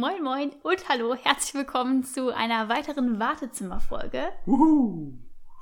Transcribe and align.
Moin 0.00 0.22
Moin 0.22 0.50
und 0.62 0.88
hallo, 0.88 1.14
herzlich 1.14 1.52
willkommen 1.52 2.04
zu 2.04 2.34
einer 2.34 2.70
weiteren 2.70 3.20
Wartezimmerfolge. 3.20 4.30
Uhu. 4.46 5.12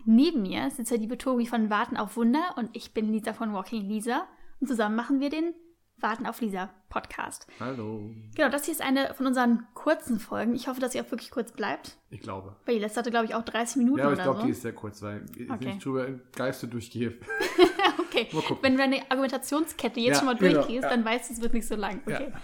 Neben 0.05 0.43
mir 0.43 0.71
sitzt 0.71 0.93
der 0.93 0.99
liebe 0.99 1.19
Tobi 1.19 1.45
von 1.45 1.71
Warten 1.71 1.97
auf 1.97 2.17
Wunder 2.17 2.55
und 2.55 2.71
ich 2.73 2.95
bin 2.95 3.13
Lisa 3.13 3.33
von 3.33 3.53
Walking 3.53 3.83
Lisa 3.89 4.29
und 4.61 4.69
zusammen 4.69 4.95
machen 4.95 5.19
wir 5.19 5.31
den 5.31 5.55
Warten 6.01 6.27
auf 6.27 6.41
Lisa 6.41 6.71
Podcast. 6.89 7.47
Hallo. 7.61 8.11
Genau, 8.35 8.49
das 8.51 8.65
hier 8.65 8.73
ist 8.73 8.81
eine 8.81 9.13
von 9.15 9.27
unseren 9.27 9.67
kurzen 9.75 10.21
Folgen. 10.21 10.55
Ich 10.55 10.69
hoffe, 10.69 10.81
dass 10.81 10.93
sie 10.93 11.01
auch 11.01 11.11
wirklich 11.11 11.31
kurz 11.31 11.53
bleibt. 11.53 11.97
Ich 12.11 12.21
glaube. 12.21 12.57
Weil 12.67 12.77
die 12.77 12.81
letzte 12.81 13.01
hatte, 13.01 13.11
glaube 13.11 13.27
ich, 13.27 13.35
auch 13.35 13.43
30 13.43 13.77
Minuten 13.79 13.99
Ja, 13.99 14.05
aber 14.07 14.15
ich 14.15 14.23
glaube, 14.23 14.41
so. 14.41 14.45
die 14.47 14.53
ist 14.53 14.63
sehr 14.63 14.73
kurz, 14.75 15.03
weil 15.03 15.25
ich 15.37 15.51
Okay. 15.51 15.67
nicht 15.67 15.85
drüber 15.85 16.09
Geiste 16.35 16.69
durchgehe. 16.69 17.19
Okay, 18.11 18.27
Mal 18.33 18.41
gucken. 18.43 18.63
wenn 18.63 18.73
du 18.73 18.79
deine 18.79 19.03
Argumentationskette 19.11 20.01
jetzt 20.01 20.09
Ja, 20.15 20.19
schon 20.19 20.27
mal 20.27 20.37
genau, 20.37 20.55
durchgehst, 20.55 20.85
ja. 20.85 20.89
dann 20.89 21.05
weißt 21.05 21.29
du, 21.29 21.35
es 21.35 21.41
wird 21.43 21.53
nicht 21.53 21.69
so 21.69 21.77
lang. 21.77 22.01
Ja. 22.07 22.17
Okay. 22.17 22.33
Ja. 22.33 22.41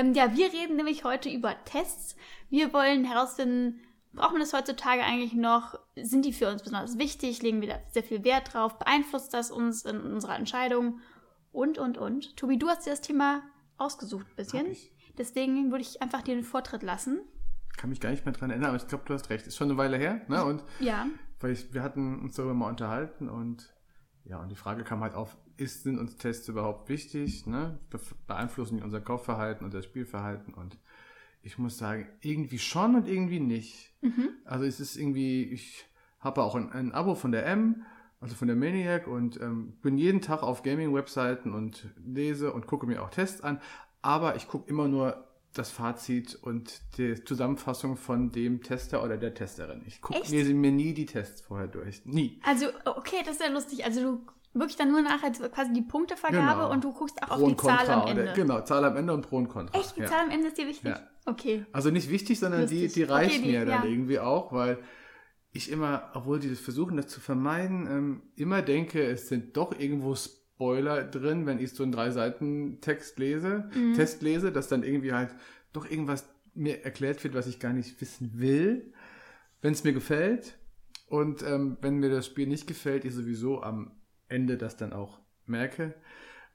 Ähm, 0.00 0.14
ja, 0.14 0.36
wir 0.36 0.46
reden 0.52 0.76
nämlich 0.76 1.02
heute 1.02 1.28
über 1.28 1.56
Tests. 1.64 2.14
Wir 2.50 2.72
wollen 2.72 3.04
herausfinden, 3.04 3.80
braucht 4.12 4.30
man 4.32 4.40
das 4.40 4.52
heutzutage 4.52 5.02
eigentlich 5.02 5.32
noch? 5.32 5.76
Sind 5.96 6.24
die 6.24 6.32
für 6.32 6.48
uns 6.48 6.62
besonders 6.62 6.98
wichtig? 6.98 7.42
Legen 7.42 7.60
wir 7.60 7.68
da 7.68 7.78
sehr 7.90 8.04
viel 8.04 8.22
Wert 8.22 8.54
drauf? 8.54 8.78
Beeinflusst 8.78 9.34
das 9.34 9.50
uns 9.50 9.84
in 9.84 10.00
unserer 10.00 10.36
Entscheidung? 10.36 11.00
Und, 11.52 11.78
und, 11.78 11.98
und. 11.98 12.36
Tobi, 12.36 12.58
du 12.58 12.68
hast 12.68 12.86
dir 12.86 12.90
das 12.90 13.00
Thema 13.00 13.42
ausgesucht 13.76 14.26
ein 14.28 14.36
bisschen. 14.36 14.66
Ich. 14.66 14.92
Deswegen 15.16 15.70
würde 15.70 15.82
ich 15.82 16.00
einfach 16.02 16.22
dir 16.22 16.34
den 16.34 16.44
Vortritt 16.44 16.82
lassen. 16.82 17.20
Kann 17.76 17.90
mich 17.90 18.00
gar 18.00 18.10
nicht 18.10 18.24
mehr 18.24 18.34
dran 18.34 18.50
erinnern, 18.50 18.70
aber 18.70 18.76
ich 18.76 18.86
glaube, 18.88 19.04
du 19.06 19.14
hast 19.14 19.30
recht. 19.30 19.46
Ist 19.46 19.56
schon 19.56 19.68
eine 19.68 19.78
Weile 19.78 19.96
her, 19.96 20.20
ne? 20.28 20.44
Und 20.44 20.62
Ja. 20.80 21.06
weil 21.40 21.52
ich, 21.52 21.72
wir 21.72 21.82
hatten 21.82 22.20
uns 22.20 22.34
darüber 22.36 22.54
mal 22.54 22.68
unterhalten 22.68 23.28
und 23.28 23.72
ja, 24.24 24.38
und 24.40 24.50
die 24.50 24.56
Frage 24.56 24.84
kam 24.84 25.00
halt 25.00 25.14
auf, 25.14 25.36
ist, 25.56 25.84
sind 25.84 25.98
uns 25.98 26.16
Tests 26.16 26.48
überhaupt 26.48 26.88
wichtig, 26.88 27.46
ne? 27.46 27.78
Be 27.90 27.98
beeinflussen 28.26 28.76
die 28.76 28.82
unser 28.82 29.00
Kaufverhalten 29.00 29.64
und 29.64 29.74
das 29.74 29.84
Spielverhalten 29.84 30.54
und 30.54 30.78
ich 31.42 31.56
muss 31.56 31.78
sagen, 31.78 32.08
irgendwie 32.20 32.58
schon 32.58 32.94
und 32.96 33.08
irgendwie 33.08 33.40
nicht. 33.40 33.94
Mhm. 34.02 34.30
Also 34.44 34.64
es 34.64 34.80
ist 34.80 34.96
irgendwie, 34.96 35.44
ich 35.44 35.86
habe 36.18 36.42
auch 36.42 36.56
ein, 36.56 36.70
ein 36.72 36.92
Abo 36.92 37.14
von 37.14 37.32
der 37.32 37.46
M, 37.46 37.84
also 38.20 38.34
von 38.34 38.48
der 38.48 38.56
Maniac 38.56 39.06
und 39.06 39.40
ähm, 39.40 39.74
bin 39.82 39.96
jeden 39.98 40.20
Tag 40.20 40.42
auf 40.42 40.62
Gaming-Webseiten 40.62 41.54
und 41.54 41.86
lese 42.04 42.52
und 42.52 42.66
gucke 42.66 42.86
mir 42.86 43.02
auch 43.02 43.10
Tests 43.10 43.40
an, 43.42 43.60
aber 44.02 44.36
ich 44.36 44.48
gucke 44.48 44.68
immer 44.68 44.88
nur 44.88 45.24
das 45.54 45.70
Fazit 45.70 46.34
und 46.40 46.80
die 46.98 47.24
Zusammenfassung 47.24 47.96
von 47.96 48.30
dem 48.30 48.62
Tester 48.62 49.02
oder 49.02 49.16
der 49.16 49.34
Testerin. 49.34 49.82
Ich 49.86 50.00
guck, 50.02 50.16
Echt? 50.16 50.30
lese 50.30 50.52
mir 50.52 50.70
nie 50.72 50.92
die 50.94 51.06
Tests 51.06 51.40
vorher 51.40 51.68
durch. 51.68 52.04
Nie. 52.04 52.38
Also, 52.44 52.66
okay, 52.84 53.16
das 53.24 53.36
ist 53.36 53.42
ja 53.42 53.48
lustig. 53.48 53.84
Also, 53.84 54.00
du 54.02 54.20
wirklich 54.52 54.76
dann 54.76 54.90
nur 54.90 55.00
nachher 55.02 55.30
quasi 55.30 55.72
die 55.72 55.82
Punktevergabe 55.82 56.60
Genau. 56.62 56.72
und 56.72 56.84
du 56.84 56.92
guckst 56.92 57.22
auch 57.22 57.28
Pro 57.28 57.34
auf 57.34 57.38
die 57.40 57.44
und 57.46 57.56
Contra. 57.56 57.84
Zahl 57.84 58.00
am 58.02 58.08
Ende. 58.08 58.22
Oder, 58.24 58.32
genau, 58.34 58.60
Zahl 58.60 58.84
am 58.84 58.96
Ende 58.96 59.14
und 59.14 59.22
Pro 59.22 59.36
und 59.38 59.48
Contra. 59.48 59.78
Echt? 59.78 59.96
Die 59.96 60.00
ja. 60.00 60.06
Zahl 60.06 60.24
am 60.24 60.30
Ende 60.30 60.48
ist 60.48 60.58
dir 60.58 60.66
wichtig? 60.66 60.90
Ja. 60.90 61.00
Okay. 61.24 61.64
Also 61.72 61.90
nicht 61.90 62.10
wichtig, 62.10 62.38
sondern 62.38 62.66
die, 62.66 62.88
die 62.88 63.02
reicht 63.04 63.36
Okay, 63.38 63.42
die- 63.42 63.50
mir 63.52 63.64
dann 63.64 63.84
ja. 63.84 63.88
irgendwie 63.90 64.18
auch, 64.18 64.52
weil 64.52 64.78
ich 65.58 65.70
immer, 65.70 66.10
obwohl 66.14 66.40
die 66.40 66.48
das 66.48 66.60
versuchen, 66.60 66.96
das 66.96 67.08
zu 67.08 67.20
vermeiden, 67.20 67.86
ähm, 67.86 68.22
immer 68.36 68.62
denke, 68.62 69.02
es 69.02 69.28
sind 69.28 69.56
doch 69.56 69.78
irgendwo 69.78 70.14
Spoiler 70.14 71.04
drin, 71.04 71.46
wenn 71.46 71.58
ich 71.58 71.72
so 71.72 71.82
einen 71.82 71.92
drei 71.92 72.10
Seiten 72.10 72.80
Text 72.80 73.18
lese, 73.18 73.70
Mhm. 73.74 73.94
Test 73.94 74.22
lese, 74.22 74.50
dass 74.50 74.68
dann 74.68 74.82
irgendwie 74.82 75.12
halt 75.12 75.34
doch 75.72 75.88
irgendwas 75.88 76.24
mir 76.54 76.84
erklärt 76.84 77.22
wird, 77.22 77.34
was 77.34 77.46
ich 77.46 77.60
gar 77.60 77.72
nicht 77.72 78.00
wissen 78.00 78.32
will, 78.40 78.92
wenn 79.60 79.72
es 79.72 79.84
mir 79.84 79.92
gefällt. 79.92 80.58
Und 81.06 81.42
ähm, 81.42 81.76
wenn 81.80 81.98
mir 81.98 82.10
das 82.10 82.26
Spiel 82.26 82.46
nicht 82.46 82.66
gefällt, 82.66 83.04
ich 83.04 83.14
sowieso 83.14 83.62
am 83.62 83.92
Ende 84.28 84.56
das 84.56 84.76
dann 84.76 84.92
auch 84.92 85.20
merke. 85.46 85.94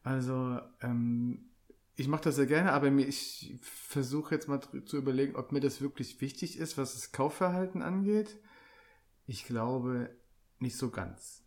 Also 0.03 0.59
ähm, 0.81 1.49
ich 1.95 2.07
mache 2.07 2.23
das 2.23 2.35
sehr 2.35 2.45
gerne, 2.45 2.73
aber 2.73 2.91
mir, 2.91 3.07
ich 3.07 3.57
versuche 3.61 4.35
jetzt 4.35 4.47
mal 4.47 4.59
zu 4.85 4.97
überlegen, 4.97 5.35
ob 5.35 5.51
mir 5.51 5.59
das 5.61 5.81
wirklich 5.81 6.21
wichtig 6.21 6.57
ist, 6.57 6.77
was 6.77 6.93
das 6.93 7.11
Kaufverhalten 7.11 7.81
angeht. 7.81 8.37
Ich 9.25 9.45
glaube 9.45 10.09
nicht 10.59 10.77
so 10.77 10.89
ganz. 10.89 11.43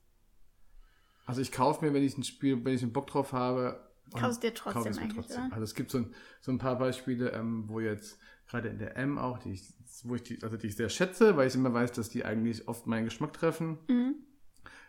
Also 1.26 1.40
ich 1.40 1.52
kaufe 1.52 1.84
mir, 1.84 1.92
wenn 1.92 2.02
ich 2.02 2.16
ein 2.16 2.22
Spiel, 2.24 2.64
wenn 2.64 2.74
ich 2.74 2.82
einen 2.82 2.92
Bock 2.92 3.06
drauf 3.08 3.32
habe, 3.32 3.82
Kaufst 4.14 4.42
dir 4.42 4.54
trotzdem 4.54 4.72
kaufe 4.74 4.88
es 4.90 4.96
mir 4.96 5.02
eigentlich, 5.02 5.16
trotzdem. 5.26 5.52
Also 5.52 5.64
es 5.64 5.74
gibt 5.74 5.90
so 5.90 5.98
ein, 5.98 6.14
so 6.40 6.52
ein 6.52 6.58
paar 6.58 6.78
Beispiele, 6.78 7.30
ähm, 7.32 7.64
wo 7.66 7.80
jetzt 7.80 8.18
gerade 8.46 8.68
in 8.68 8.78
der 8.78 8.96
M 8.96 9.18
auch, 9.18 9.38
die 9.38 9.52
ich, 9.52 9.64
wo 10.04 10.14
ich 10.14 10.22
die, 10.22 10.40
also 10.44 10.56
die 10.56 10.68
ich 10.68 10.76
sehr 10.76 10.88
schätze, 10.88 11.36
weil 11.36 11.48
ich 11.48 11.56
immer 11.56 11.74
weiß, 11.74 11.90
dass 11.92 12.08
die 12.08 12.24
eigentlich 12.24 12.68
oft 12.68 12.86
meinen 12.86 13.04
Geschmack 13.06 13.32
treffen. 13.32 13.78
Mhm. 13.88 14.14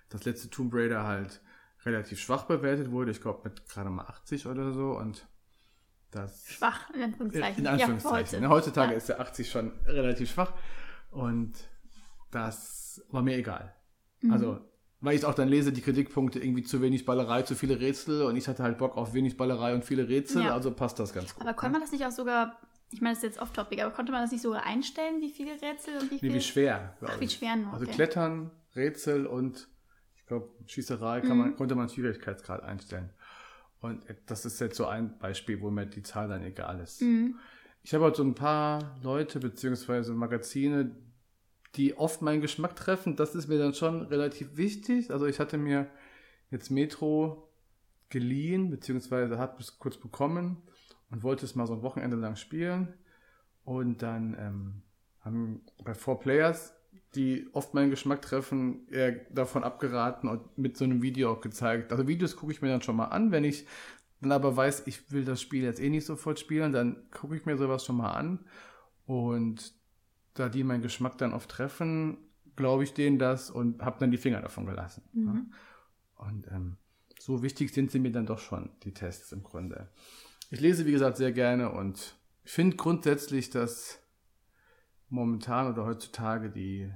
Das 0.09 0.23
letzte 0.25 0.51
Tomb 0.51 0.71
Raider 0.73 1.03
halt 1.05 1.41
relativ 1.83 2.19
schwach 2.19 2.43
bewertet 2.43 2.91
wurde, 2.91 3.09
ich 3.11 3.21
glaube 3.21 3.41
mit 3.49 3.67
gerade 3.67 3.89
mal 3.89 4.05
80 4.05 4.45
oder 4.45 4.71
so 4.71 4.91
und 4.91 5.27
das 6.11 6.45
Schwach, 6.47 6.89
in 6.91 7.01
Anführungszeichen. 7.01 7.59
in 7.65 7.67
Anführungszeichen. 7.67 8.43
Ja, 8.43 8.49
heute. 8.49 8.55
Heutzutage 8.67 8.91
Ja. 8.91 8.97
ist 8.97 9.09
der 9.09 9.19
80 9.19 9.49
schon 9.49 9.71
relativ 9.85 10.29
schwach 10.31 10.53
und 11.09 11.53
das 12.31 13.01
war 13.09 13.21
mir 13.21 13.37
egal. 13.37 13.73
Mhm. 14.21 14.31
Also, 14.31 14.59
weil 14.99 15.15
ich 15.15 15.25
auch 15.25 15.35
dann 15.35 15.47
lese, 15.47 15.71
die 15.71 15.81
Kritikpunkte 15.81 16.39
irgendwie 16.39 16.63
zu 16.63 16.81
wenig 16.81 17.05
Ballerei, 17.05 17.43
zu 17.43 17.55
viele 17.55 17.79
Rätsel 17.79 18.23
und 18.23 18.35
ich 18.35 18.47
hatte 18.47 18.63
halt 18.63 18.77
Bock 18.79 18.97
auf 18.97 19.13
wenig 19.13 19.37
Ballerei 19.37 19.73
und 19.75 19.85
viele 19.85 20.07
Rätsel, 20.09 20.43
Ja. 20.43 20.53
also 20.53 20.71
passt 20.71 20.99
das 20.99 21.13
ganz 21.13 21.33
gut. 21.35 21.43
Aber 21.43 21.53
konnte 21.53 21.73
man 21.73 21.81
das 21.81 21.91
nicht 21.91 22.05
auch 22.05 22.11
sogar, 22.11 22.59
ich 22.91 22.99
meine, 23.01 23.13
das 23.13 23.19
ist 23.23 23.29
jetzt 23.35 23.41
off-topic, 23.41 23.81
aber 23.83 23.93
konnte 23.93 24.11
man 24.11 24.21
das 24.23 24.31
nicht 24.31 24.41
sogar 24.41 24.65
einstellen, 24.65 25.21
wie 25.21 25.29
viele 25.29 25.51
Rätsel 25.61 25.97
und 25.99 26.09
wie 26.09 26.15
Nee, 26.15 26.19
viel? 26.21 26.33
wie 26.33 26.41
schwer. 26.41 26.97
Ach, 27.01 27.19
wie 27.19 27.29
schwer 27.29 27.55
nur, 27.55 27.73
Also 27.73 27.85
okay. 27.85 27.93
Klettern, 27.93 28.49
Rätsel 28.75 29.27
und 29.27 29.67
ich 30.15 30.25
glaube 30.25 30.49
Schießerei 30.65 31.21
kann 31.21 31.31
Mhm. 31.37 31.37
man, 31.43 31.55
konnte 31.55 31.75
man 31.75 31.89
Schwierigkeitsgrad 31.89 32.63
einstellen. 32.63 33.11
Und 33.79 34.01
das 34.25 34.45
ist 34.45 34.59
jetzt 34.59 34.75
so 34.77 34.87
ein 34.87 35.19
Beispiel, 35.19 35.61
wo 35.61 35.69
mir 35.69 35.85
die 35.85 36.01
Zahl 36.01 36.27
dann 36.27 36.43
egal 36.43 36.79
ist. 36.79 37.01
Mhm. 37.03 37.37
Ich 37.83 37.93
habe 37.93 38.05
halt 38.05 38.15
so 38.15 38.23
ein 38.23 38.33
paar 38.33 38.97
Leute 39.03 39.39
beziehungsweise 39.39 40.13
Magazine, 40.13 40.95
die 41.75 41.97
oft 41.97 42.21
meinen 42.21 42.41
Geschmack 42.41 42.75
treffen. 42.75 43.15
Das 43.15 43.35
ist 43.35 43.47
mir 43.47 43.59
dann 43.59 43.73
schon 43.73 44.03
relativ 44.03 44.57
wichtig. 44.57 45.11
Also 45.11 45.25
ich 45.25 45.39
hatte 45.39 45.57
mir 45.57 45.87
jetzt 46.49 46.71
Metro 46.71 47.49
geliehen, 48.09 48.69
beziehungsweise 48.69 49.37
habe 49.37 49.59
es 49.59 49.79
kurz 49.79 49.97
bekommen 49.97 50.57
und 51.09 51.23
wollte 51.23 51.45
es 51.45 51.55
mal 51.55 51.67
so 51.67 51.73
ein 51.73 51.81
Wochenende 51.81 52.17
lang 52.17 52.35
spielen. 52.35 52.93
Und 53.63 54.01
dann 54.01 54.35
ähm, 54.39 54.81
haben 55.21 55.61
bei 55.83 55.93
Four 55.93 56.19
Players, 56.19 56.73
die 57.15 57.47
oft 57.53 57.73
meinen 57.73 57.89
Geschmack 57.89 58.21
treffen, 58.21 58.87
eher 58.89 59.11
davon 59.29 59.63
abgeraten 59.63 60.29
und 60.29 60.57
mit 60.57 60.77
so 60.77 60.85
einem 60.85 61.01
Video 61.01 61.31
auch 61.31 61.41
gezeigt. 61.41 61.91
Also 61.91 62.07
Videos 62.07 62.35
gucke 62.35 62.51
ich 62.51 62.61
mir 62.61 62.69
dann 62.69 62.81
schon 62.81 62.95
mal 62.95 63.05
an, 63.05 63.31
wenn 63.31 63.43
ich 63.43 63.65
dann 64.21 64.31
aber 64.31 64.55
weiß, 64.55 64.87
ich 64.87 65.11
will 65.11 65.25
das 65.25 65.41
Spiel 65.41 65.63
jetzt 65.63 65.79
eh 65.79 65.89
nicht 65.89 66.05
sofort 66.05 66.39
spielen, 66.39 66.71
dann 66.71 67.09
gucke 67.11 67.35
ich 67.35 67.45
mir 67.45 67.57
sowas 67.57 67.85
schon 67.85 67.97
mal 67.97 68.11
an. 68.11 68.45
Und 69.05 69.73
da 70.39 70.49
die 70.49 70.63
meinen 70.63 70.81
Geschmack 70.81 71.17
dann 71.17 71.33
oft 71.33 71.49
treffen, 71.49 72.17
glaube 72.55 72.83
ich 72.83 72.93
denen 72.93 73.19
das 73.19 73.49
und 73.49 73.81
habe 73.81 73.97
dann 73.99 74.11
die 74.11 74.17
Finger 74.17 74.41
davon 74.41 74.65
gelassen. 74.65 75.03
Mhm. 75.13 75.51
Ja. 76.19 76.25
Und 76.27 76.47
ähm, 76.51 76.77
so 77.19 77.43
wichtig 77.43 77.73
sind 77.73 77.91
sie 77.91 77.99
mir 77.99 78.11
dann 78.11 78.25
doch 78.25 78.39
schon, 78.39 78.69
die 78.83 78.93
Tests 78.93 79.31
im 79.31 79.43
Grunde. 79.43 79.89
Ich 80.49 80.59
lese, 80.59 80.85
wie 80.85 80.91
gesagt, 80.91 81.17
sehr 81.17 81.31
gerne 81.31 81.71
und 81.71 82.15
finde 82.43 82.77
grundsätzlich, 82.77 83.49
dass 83.49 83.99
momentan 85.09 85.71
oder 85.71 85.85
heutzutage 85.85 86.49
die 86.49 86.91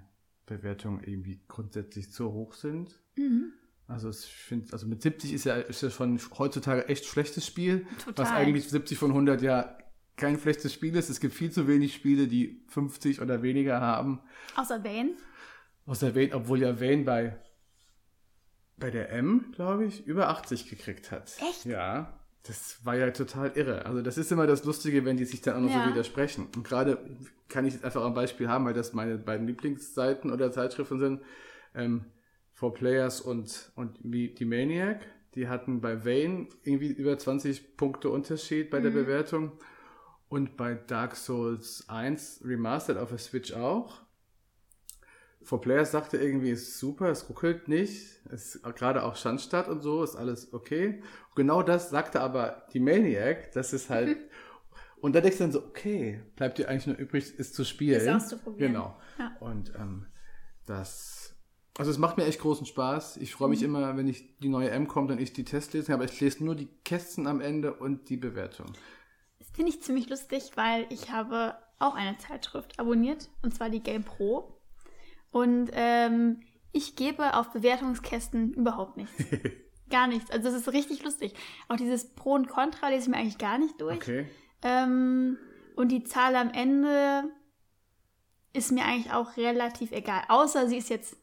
Bewertungen 0.45 1.03
irgendwie 1.03 1.41
grundsätzlich 1.47 2.11
zu 2.11 2.31
hoch 2.31 2.53
sind. 2.53 2.99
Mhm. 3.15 3.53
Also 3.87 4.09
ich 4.09 4.25
finde, 4.25 4.71
also 4.71 4.87
mit 4.87 5.01
70 5.01 5.33
ist 5.33 5.43
ja, 5.43 5.55
ist 5.55 5.81
ja 5.81 5.89
schon 5.89 6.19
heutzutage 6.37 6.87
echt 6.87 7.05
schlechtes 7.05 7.45
Spiel, 7.45 7.85
Total. 8.03 8.25
was 8.25 8.31
eigentlich 8.31 8.69
70 8.69 8.97
von 8.97 9.11
100 9.11 9.41
ja 9.41 9.77
kein 10.21 10.39
schlechtes 10.39 10.73
Spiel 10.73 10.95
ist. 10.95 11.09
Es 11.09 11.19
gibt 11.19 11.33
viel 11.33 11.51
zu 11.51 11.67
wenig 11.67 11.93
Spiele, 11.93 12.27
die 12.27 12.61
50 12.69 13.21
oder 13.21 13.41
weniger 13.41 13.81
haben. 13.81 14.21
Außer 14.55 14.83
Vane. 14.83 15.11
Außer 15.87 16.15
Wayne, 16.15 16.35
obwohl 16.35 16.61
ja 16.61 16.79
Wayne 16.79 17.03
bei, 17.03 17.35
bei 18.77 18.89
der 18.91 19.11
M, 19.11 19.51
glaube 19.55 19.85
ich, 19.85 20.05
über 20.05 20.29
80 20.29 20.69
gekriegt 20.69 21.11
hat. 21.11 21.35
Echt? 21.49 21.65
Ja. 21.65 22.17
Das 22.43 22.83
war 22.83 22.95
ja 22.95 23.11
total 23.11 23.51
irre. 23.55 23.85
Also 23.85 24.01
das 24.01 24.17
ist 24.17 24.31
immer 24.31 24.47
das 24.47 24.63
Lustige, 24.63 25.05
wenn 25.05 25.17
die 25.17 25.25
sich 25.25 25.41
dann 25.41 25.55
auch 25.57 25.61
noch 25.61 25.69
Ja. 25.69 25.83
so 25.85 25.91
widersprechen. 25.91 26.47
Und 26.55 26.63
gerade 26.63 26.97
kann 27.49 27.65
ich 27.65 27.73
jetzt 27.73 27.83
einfach 27.85 28.03
ein 28.05 28.13
Beispiel 28.15 28.47
haben, 28.47 28.65
weil 28.65 28.73
das 28.73 28.93
meine 28.93 29.17
beiden 29.17 29.45
Lieblingsseiten 29.47 30.31
oder 30.31 30.51
Zeitschriften 30.51 30.99
sind. 30.99 31.21
Ähm, 31.75 32.05
For 32.53 32.73
Players 32.73 33.21
und, 33.21 33.71
und 33.75 33.97
die 34.03 34.45
Maniac. 34.45 35.01
Die 35.35 35.47
hatten 35.47 35.81
bei 35.81 36.03
Vayne 36.05 36.47
irgendwie 36.63 36.91
über 36.91 37.17
20 37.17 37.77
Punkte 37.77 38.09
Unterschied 38.09 38.69
bei 38.69 38.79
der 38.81 38.91
Mhm. 38.91 38.95
Bewertung. 38.95 39.51
Und 40.31 40.55
bei 40.55 40.75
Dark 40.75 41.17
Souls 41.17 41.83
1 41.89 42.43
Remastered 42.45 42.97
auf 42.97 43.09
der 43.09 43.17
Switch 43.17 43.51
auch. 43.51 43.99
For 45.43 45.59
Players 45.59 45.91
sagte 45.91 46.15
irgendwie, 46.17 46.51
ist 46.51 46.79
super, 46.79 47.09
es 47.09 47.27
ruckelt 47.27 47.67
nicht, 47.67 48.21
es 48.31 48.55
ist 48.55 48.63
gerade 48.75 49.03
auch 49.03 49.17
Schandstadt 49.17 49.67
und 49.67 49.81
so, 49.81 50.05
ist 50.05 50.15
alles 50.15 50.53
okay. 50.53 51.03
Genau 51.35 51.63
das 51.63 51.89
sagte 51.89 52.21
aber 52.21 52.65
die 52.71 52.79
Maniac, 52.79 53.51
das 53.51 53.73
ist 53.73 53.89
halt, 53.89 54.15
und 55.01 55.17
da 55.17 55.19
denkst 55.19 55.39
du 55.39 55.43
dann 55.43 55.51
so, 55.51 55.65
okay, 55.65 56.21
bleibt 56.37 56.59
dir 56.59 56.69
eigentlich 56.69 56.87
nur 56.87 56.95
übrig, 56.95 57.33
es 57.37 57.51
zu 57.51 57.65
spielen. 57.65 57.99
Es 57.99 58.07
auszuprobieren. 58.07 58.71
Genau. 58.71 58.97
Ja. 59.19 59.35
Und 59.41 59.73
ähm, 59.75 60.05
das, 60.65 61.35
also 61.77 61.91
es 61.91 61.97
macht 61.97 62.15
mir 62.15 62.23
echt 62.23 62.39
großen 62.39 62.65
Spaß. 62.65 63.17
Ich 63.17 63.33
freue 63.33 63.49
mich 63.49 63.59
Mhm. 63.59 63.65
immer, 63.65 63.97
wenn 63.97 64.07
ich 64.07 64.37
die 64.37 64.47
neue 64.47 64.69
M 64.69 64.87
kommt 64.87 65.11
und 65.11 65.19
ich 65.19 65.33
die 65.33 65.43
Tests 65.43 65.73
lese, 65.73 65.93
aber 65.93 66.05
ich 66.05 66.21
lese 66.21 66.41
nur 66.45 66.55
die 66.55 66.69
Kästen 66.85 67.27
am 67.27 67.41
Ende 67.41 67.73
und 67.73 68.07
die 68.07 68.15
Bewertung. 68.15 68.67
Finde 69.53 69.71
ich 69.71 69.81
ziemlich 69.81 70.09
lustig, 70.09 70.51
weil 70.55 70.85
ich 70.89 71.11
habe 71.11 71.55
auch 71.79 71.95
eine 71.95 72.17
Zeitschrift 72.17 72.79
abonniert, 72.79 73.29
und 73.41 73.53
zwar 73.53 73.69
die 73.69 73.81
Game 73.81 74.03
Pro. 74.03 74.57
Und 75.31 75.71
ähm, 75.73 76.41
ich 76.71 76.95
gebe 76.95 77.35
auf 77.35 77.51
Bewertungskästen 77.51 78.53
überhaupt 78.53 78.97
nichts. 78.97 79.15
gar 79.89 80.07
nichts. 80.07 80.31
Also 80.31 80.49
das 80.49 80.55
ist 80.55 80.73
richtig 80.73 81.03
lustig. 81.03 81.33
Auch 81.67 81.75
dieses 81.75 82.13
Pro 82.13 82.33
und 82.33 82.47
Contra 82.47 82.89
lese 82.89 83.03
ich 83.03 83.09
mir 83.09 83.17
eigentlich 83.17 83.37
gar 83.37 83.57
nicht 83.57 83.79
durch. 83.79 83.97
Okay. 83.97 84.27
Ähm, 84.63 85.37
und 85.75 85.89
die 85.89 86.03
Zahl 86.03 86.35
am 86.35 86.51
Ende 86.51 87.29
ist 88.53 88.71
mir 88.71 88.85
eigentlich 88.85 89.13
auch 89.13 89.37
relativ 89.37 89.91
egal. 89.91 90.23
Außer 90.27 90.67
sie 90.67 90.77
ist 90.77 90.89
jetzt, 90.89 91.17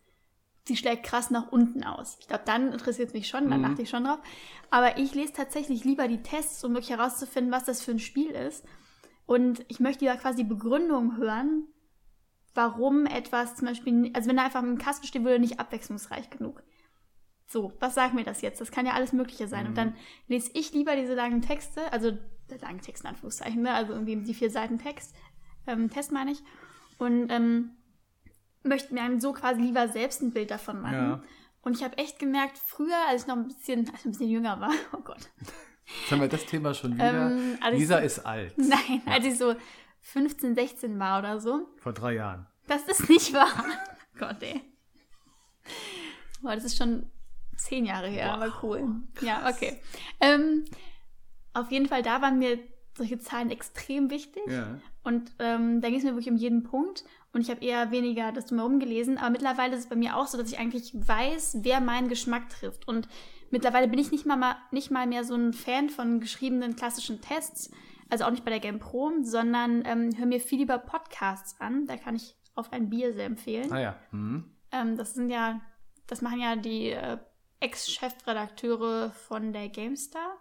sie 0.69 0.77
schlägt 0.77 1.03
krass 1.05 1.31
nach 1.31 1.51
unten 1.51 1.83
aus. 1.83 2.17
Ich 2.21 2.29
glaube, 2.29 2.45
dann 2.47 2.73
interessiert 2.73 3.09
es 3.09 3.15
mich 3.15 3.27
schon, 3.29 3.51
dann 3.51 3.61
Mhm. 3.61 3.67
achte 3.67 3.83
ich 3.83 3.91
schon 3.91 4.05
drauf. 4.05 4.21
Aber 4.71 4.99
ich 4.99 5.15
lese 5.15 5.33
tatsächlich 5.33 5.85
lieber 5.85 6.07
die 6.09 6.23
Tests, 6.23 6.63
um 6.63 6.75
wirklich 6.75 6.91
herauszufinden, 6.91 7.53
was 7.53 7.65
das 7.65 7.83
für 7.83 7.91
ein 7.91 7.99
Spiel 7.99 8.31
ist. 8.31 8.65
Und 9.27 9.65
ich 9.69 9.81
möchte 9.81 10.05
ja 10.05 10.17
quasi 10.17 10.39
die 10.39 10.49
Begründung 10.49 11.17
hören, 11.17 11.65
warum 12.55 13.07
etwas 13.07 13.57
zum 13.57 13.69
Beispiel, 13.69 14.11
also 14.15 14.29
wenn 14.29 14.37
da 14.37 14.45
einfach 14.45 14.63
im 14.63 14.79
Kasten 14.79 15.07
steht, 15.07 15.25
würde 15.25 15.39
nicht 15.39 15.61
abwechslungsreich 15.61 16.31
genug. 16.31 16.63
So, 17.47 17.73
was 17.81 17.95
sagt 17.95 18.15
mir 18.15 18.25
das 18.25 18.43
jetzt? 18.43 18.61
Das 18.61 18.71
kann 18.71 18.85
ja 18.87 18.93
alles 18.93 19.13
Mögliche 19.13 19.49
sein. 19.49 19.63
Mhm. 19.65 19.69
Und 19.71 19.79
dann 19.79 19.95
lese 20.29 20.51
ich 20.55 20.73
lieber 20.73 20.97
diese 20.97 21.15
langen 21.15 21.41
Texte, 21.41 21.93
also 21.93 22.09
äh, 22.09 22.57
langen 22.61 22.81
Texte 22.81 23.07
in 23.07 23.11
Anführungszeichen, 23.11 23.63
ne? 23.63 23.73
also 23.73 23.93
irgendwie 23.93 24.17
die 24.17 24.35
vier 24.35 24.51
Seiten 24.51 24.79
Text, 24.79 25.15
ähm, 25.67 25.89
Test 25.91 26.13
meine 26.13 26.33
ich, 26.33 26.43
und 26.99 27.31
ähm, 27.31 27.71
möchte 28.63 28.93
mir 28.95 29.01
dann 29.01 29.21
so 29.21 29.33
quasi 29.33 29.61
lieber 29.61 29.89
selbst 29.89 30.23
ein 30.23 30.33
Bild 30.33 30.51
davon 30.51 30.81
machen. 30.81 30.95
Ja. 30.95 31.23
Und 31.63 31.77
ich 31.77 31.83
habe 31.83 31.99
echt 31.99 32.19
gemerkt, 32.19 32.59
früher, 32.59 32.97
als 33.09 33.23
ich 33.23 33.29
noch 33.29 33.37
ein 33.37 33.49
bisschen, 33.49 33.89
als 33.91 34.01
ich 34.01 34.05
ein 34.07 34.11
bisschen 34.13 34.29
jünger 34.31 34.61
war, 34.61 34.73
oh 34.93 35.01
Gott, 35.01 35.31
Jetzt 36.01 36.13
haben 36.13 36.21
wir 36.21 36.29
das 36.29 36.45
Thema 36.45 36.75
schon 36.75 36.95
wieder. 36.95 37.31
Ähm, 37.31 37.59
Lisa 37.73 37.99
so- 37.99 38.05
ist 38.05 38.19
alt. 38.21 38.53
nein, 38.59 39.03
als 39.07 39.25
ich 39.25 39.39
so 39.39 39.55
15, 40.01 40.55
16 40.55 40.99
war 40.99 41.19
oder 41.19 41.41
so, 41.41 41.69
Vor 41.79 41.93
drei 41.93 42.15
Jahren. 42.15 42.47
Das 42.67 42.83
ist 42.83 43.09
nicht 43.09 43.33
wahr. 43.33 43.65
Gott, 44.19 44.43
ey. 44.43 44.61
Boah, 46.43 46.55
das 46.55 46.65
ist 46.65 46.77
schon 46.77 47.11
zehn 47.57 47.85
Jahre 47.87 48.09
her, 48.09 48.33
aber 48.35 48.53
cool. 48.63 48.87
Ja, 49.21 49.49
okay. 49.49 49.81
Ähm, 50.21 50.65
auf 51.55 51.71
jeden 51.71 51.87
Fall, 51.87 52.03
da 52.03 52.21
waren 52.23 52.39
mir 52.39 52.59
solche 52.97 53.19
Zahlen 53.19 53.51
extrem 53.51 54.11
wichtig. 54.11 54.43
Ja. 54.47 54.79
Und 55.09 55.33
ähm, 55.39 55.81
da 55.81 55.89
ging 55.89 55.97
es 55.97 56.05
mir 56.05 56.11
wirklich 56.11 56.29
um 56.29 56.37
jeden 56.37 56.65
Punkt. 56.65 57.03
Und 57.33 57.41
ich 57.41 57.49
habe 57.49 57.65
eher 57.65 57.91
weniger 57.91 58.31
das 58.31 58.45
drumherum 58.45 58.79
gelesen. 58.79 59.17
Aber 59.17 59.31
mittlerweile 59.31 59.75
ist 59.75 59.85
es 59.85 59.89
bei 59.89 59.97
mir 59.97 60.15
auch 60.15 60.27
so, 60.27 60.37
dass 60.37 60.53
ich 60.53 60.59
eigentlich 60.59 60.93
weiß, 60.95 61.61
wer 61.63 61.81
meinen 61.81 62.09
Geschmack 62.09 62.51
trifft. 62.51 62.87
Und 62.87 63.09
mittlerweile 63.51 63.89
bin 63.89 63.99
ich 63.99 64.13
nicht 64.13 64.27
mal, 64.27 64.37
mal, 64.37 64.57
nicht 64.71 64.91
mal 64.91 65.07
mehr 65.07 65.25
so 65.25 65.35
ein 65.35 65.55
Fan 65.55 65.89
von 65.89 66.21
geschriebenen 66.21 66.77
klassischen 66.77 67.23
Tests. 67.23 67.71
Also 68.11 68.27
auch 68.27 68.31
nicht 68.31 68.45
bei 68.45 68.51
der 68.51 68.61
Game 68.61 68.81
Pro, 68.81 69.11
sondern 69.23 69.83
ähm, 69.87 70.11
höre 70.15 70.27
mir 70.27 70.41
viel 70.41 70.59
lieber 70.59 70.77
Podcasts 70.77 71.59
an. 71.59 71.87
Da 71.87 71.97
kann 71.97 72.15
ich 72.15 72.37
auf 72.55 72.71
ein 72.75 72.91
Bier 72.91 73.15
sehr 73.15 73.25
empfehlen. 73.25 73.73
Ah 73.73 73.81
ja. 73.81 73.97
Mhm. 74.11 74.45
Ähm, 74.73 74.99
das 74.99 75.15
sind 75.15 75.31
ja, 75.31 75.63
das 76.07 76.21
machen 76.21 76.41
ja 76.41 76.55
die 76.55 76.91
äh, 76.91 77.17
Ex-Chefredakteure 77.61 79.13
von 79.13 79.55
der 79.55 79.71
GameStar. 79.71 80.37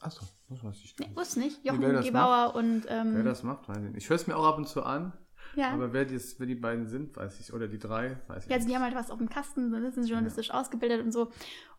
Achso, 0.00 0.24
das 0.48 0.62
weiß 0.62 0.76
ich 0.84 0.94
Nee, 0.98 1.06
nicht. 1.06 1.16
wusste 1.16 1.38
nicht. 1.40 1.64
Jochen 1.64 1.80
das 1.80 2.04
Gebauer 2.06 2.54
und 2.54 2.84
ähm, 2.88 3.14
Wer 3.14 3.22
das 3.24 3.42
macht, 3.42 3.68
weiß 3.68 3.78
ich 3.78 3.82
nicht. 3.84 3.96
Ich 3.96 4.08
höre 4.08 4.16
es 4.16 4.26
mir 4.26 4.36
auch 4.36 4.44
ab 4.44 4.58
und 4.58 4.68
zu 4.68 4.82
an, 4.82 5.12
ja. 5.54 5.70
aber 5.70 5.92
wer, 5.92 6.04
dies, 6.04 6.38
wer 6.38 6.46
die 6.46 6.54
beiden 6.54 6.86
sind, 6.86 7.16
weiß 7.16 7.40
ich. 7.40 7.52
Oder 7.52 7.66
die 7.68 7.78
drei, 7.78 8.18
weiß 8.28 8.44
ich 8.44 8.50
Ja, 8.50 8.56
also 8.56 8.66
die 8.66 8.72
nicht. 8.72 8.76
haben 8.76 8.84
halt 8.84 8.94
was 8.94 9.10
auf 9.10 9.18
dem 9.18 9.28
Kasten, 9.30 9.70
so, 9.70 9.90
sind 9.90 10.06
journalistisch 10.06 10.50
ausgebildet 10.50 11.02
und 11.02 11.12
so. 11.12 11.30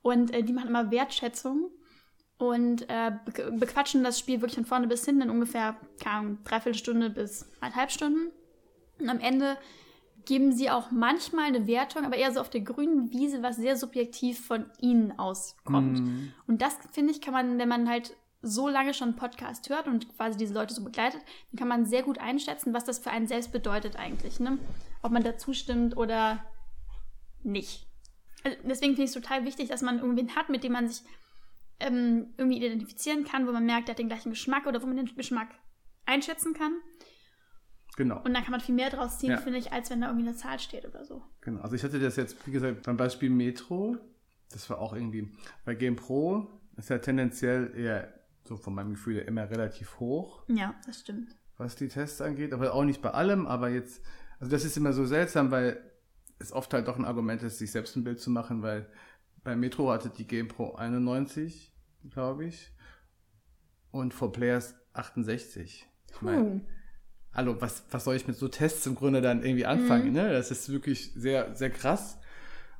Und 0.02 0.34
äh, 0.34 0.44
die 0.44 0.54
machen 0.54 0.70
immer 0.70 0.90
Wertschätzung 0.92 1.70
und 2.40 2.88
äh, 2.90 3.12
be 3.26 3.52
bequatschen 3.52 4.04
das 4.04 4.20
Spiel 4.20 4.42
wirklich 4.42 4.56
von 4.56 4.66
vorne 4.66 4.88
bis 4.88 5.06
hinten 5.06 5.22
in 5.24 5.30
ungefähr, 5.30 5.76
keine 6.00 6.16
Ahnung, 6.18 6.38
dreiviertel 6.44 6.78
Stunde 6.78 7.10
bis 7.10 7.50
eineinhalb 7.62 7.92
Stunden. 7.92 8.32
Und 9.00 9.10
am 9.10 9.20
Ende 9.20 9.58
geben 10.28 10.52
sie 10.52 10.70
auch 10.70 10.92
manchmal 10.92 11.46
eine 11.46 11.68
Wertung, 11.68 12.04
aber 12.06 12.18
eher 12.18 12.34
so 12.34 12.42
auf 12.42 12.50
der 12.50 12.62
grünen 12.62 13.12
Wiese, 13.12 13.42
was 13.42 13.56
sehr 13.56 13.78
subjektiv 13.78 14.46
von 14.46 14.66
ihnen 14.80 15.18
auskommt. 15.18 16.02
Mhm. 16.02 16.34
Und 16.48 16.62
das, 16.62 16.78
finde 16.92 17.12
ich, 17.12 17.22
kann 17.22 17.34
man, 17.34 17.58
wenn 17.58 17.70
man 17.70 17.90
halt 17.90 18.16
so 18.42 18.68
lange 18.68 18.94
schon 18.94 19.10
einen 19.10 19.18
Podcast 19.18 19.70
hört 19.70 19.88
und 19.88 20.16
quasi 20.16 20.38
diese 20.38 20.54
Leute 20.54 20.74
so 20.74 20.84
begleitet, 20.84 21.22
dann 21.52 21.58
kann 21.58 21.70
man 21.70 21.86
sehr 21.86 22.04
gut 22.04 22.20
einschätzen, 22.20 22.74
was 22.74 22.84
das 22.84 23.00
für 23.00 23.10
einen 23.10 23.26
selbst 23.26 23.54
bedeutet 23.54 23.96
eigentlich. 23.96 24.40
Ne? 24.40 24.60
Ob 25.02 25.12
man 25.12 25.24
dazu 25.24 25.54
stimmt 25.54 25.96
oder 25.96 26.44
nicht. 27.44 27.88
Also 28.44 28.58
deswegen 28.64 28.96
finde 28.96 29.04
ich 29.10 29.16
es 29.16 29.22
total 29.22 29.46
wichtig, 29.46 29.70
dass 29.70 29.82
man 29.82 30.00
irgendwen 30.00 30.36
hat, 30.36 30.50
mit 30.50 30.64
dem 30.64 30.74
man 30.74 30.90
sich 30.90 31.04
ähm, 31.80 32.34
irgendwie 32.38 32.58
identifizieren 32.58 33.24
kann, 33.24 33.48
wo 33.48 33.54
man 33.54 33.66
merkt, 33.66 33.88
der 33.88 33.94
hat 33.94 34.00
den 34.00 34.10
gleichen 34.10 34.32
Geschmack 34.32 34.68
oder 34.68 34.82
wo 34.82 34.88
man 34.88 34.98
den 34.98 35.16
Geschmack 35.16 35.50
einschätzen 36.06 36.54
kann. 36.54 36.74
Genau. 37.98 38.22
Und 38.24 38.34
dann 38.34 38.44
kann 38.44 38.52
man 38.52 38.62
viel 38.62 38.76
mehr 38.76 38.90
draus 38.90 39.18
ziehen, 39.20 39.32
Ja. 39.32 39.38
finde 39.38 39.58
ich, 39.60 39.74
als 39.74 39.90
wenn 39.90 40.00
da 40.02 40.08
irgendwie 40.08 40.28
eine 40.30 40.38
Zahl 40.38 40.60
steht 40.60 40.86
oder 40.86 41.04
so. 41.04 41.22
Genau, 41.42 41.60
also 41.62 41.76
ich 41.76 41.84
hatte 41.84 42.00
das 42.00 42.16
jetzt, 42.16 42.38
wie 42.48 42.52
gesagt, 42.52 42.84
beim 42.84 42.96
Beispiel 42.96 43.30
Metro, 43.30 43.98
das 44.52 44.70
war 44.70 44.80
auch 44.80 44.94
irgendwie, 44.94 45.30
bei 45.66 45.76
Game 45.76 45.96
Pro 45.98 46.48
ist 46.78 46.90
ja 46.90 47.00
tendenziell 47.00 47.74
eher, 47.76 48.14
so 48.46 48.56
von 48.56 48.74
meinem 48.76 48.92
Gefühl 48.92 49.18
immer 49.18 49.50
relativ 49.50 50.00
hoch, 50.00 50.44
Ja, 50.48 50.74
das 50.86 51.00
stimmt. 51.02 51.36
was 51.58 51.76
die 51.76 51.88
Tests 51.90 52.22
angeht, 52.22 52.54
aber 52.54 52.74
auch 52.74 52.84
nicht 52.86 53.02
bei 53.02 53.10
allem, 53.12 53.46
aber 53.48 53.70
jetzt, 53.70 54.02
also 54.40 54.52
das 54.52 54.64
ist 54.64 54.78
immer 54.78 54.94
so 54.94 55.06
seltsam, 55.06 55.50
weil 55.52 55.82
es 56.40 56.54
oft 56.54 56.72
halt 56.74 56.88
doch 56.88 56.98
ein 57.00 57.04
Argument 57.06 57.42
ist, 57.42 57.58
sich 57.58 57.72
selbst 57.72 57.96
ein 57.96 58.04
Bild 58.04 58.20
zu 58.22 58.30
machen, 58.30 58.62
weil 58.62 58.88
bei 59.44 59.56
Metro 59.56 59.90
hatte 59.92 60.10
die 60.10 60.28
Game 60.28 60.48
Pro 60.50 60.76
91, 60.76 61.74
glaube 62.12 62.46
ich, 62.46 62.72
und 63.90 64.14
For 64.14 64.32
Players 64.32 64.76
68. 64.94 65.88
Ich 66.12 66.22
meine, 66.22 66.44
Puh. 66.44 66.62
Hallo, 67.38 67.56
was, 67.60 67.86
was 67.92 68.04
soll 68.04 68.16
ich 68.16 68.28
mit 68.28 68.36
so 68.36 68.48
Tests 68.48 68.86
im 68.88 68.96
Grunde 68.96 69.22
dann 69.22 69.44
irgendwie 69.44 69.66
anfangen? 69.66 70.08
Mhm. 70.08 70.14
Ne? 70.14 70.32
Das 70.34 70.52
ist 70.52 70.70
wirklich 70.70 71.14
sehr, 71.16 71.56
sehr 71.56 71.70
krass. 71.70 72.18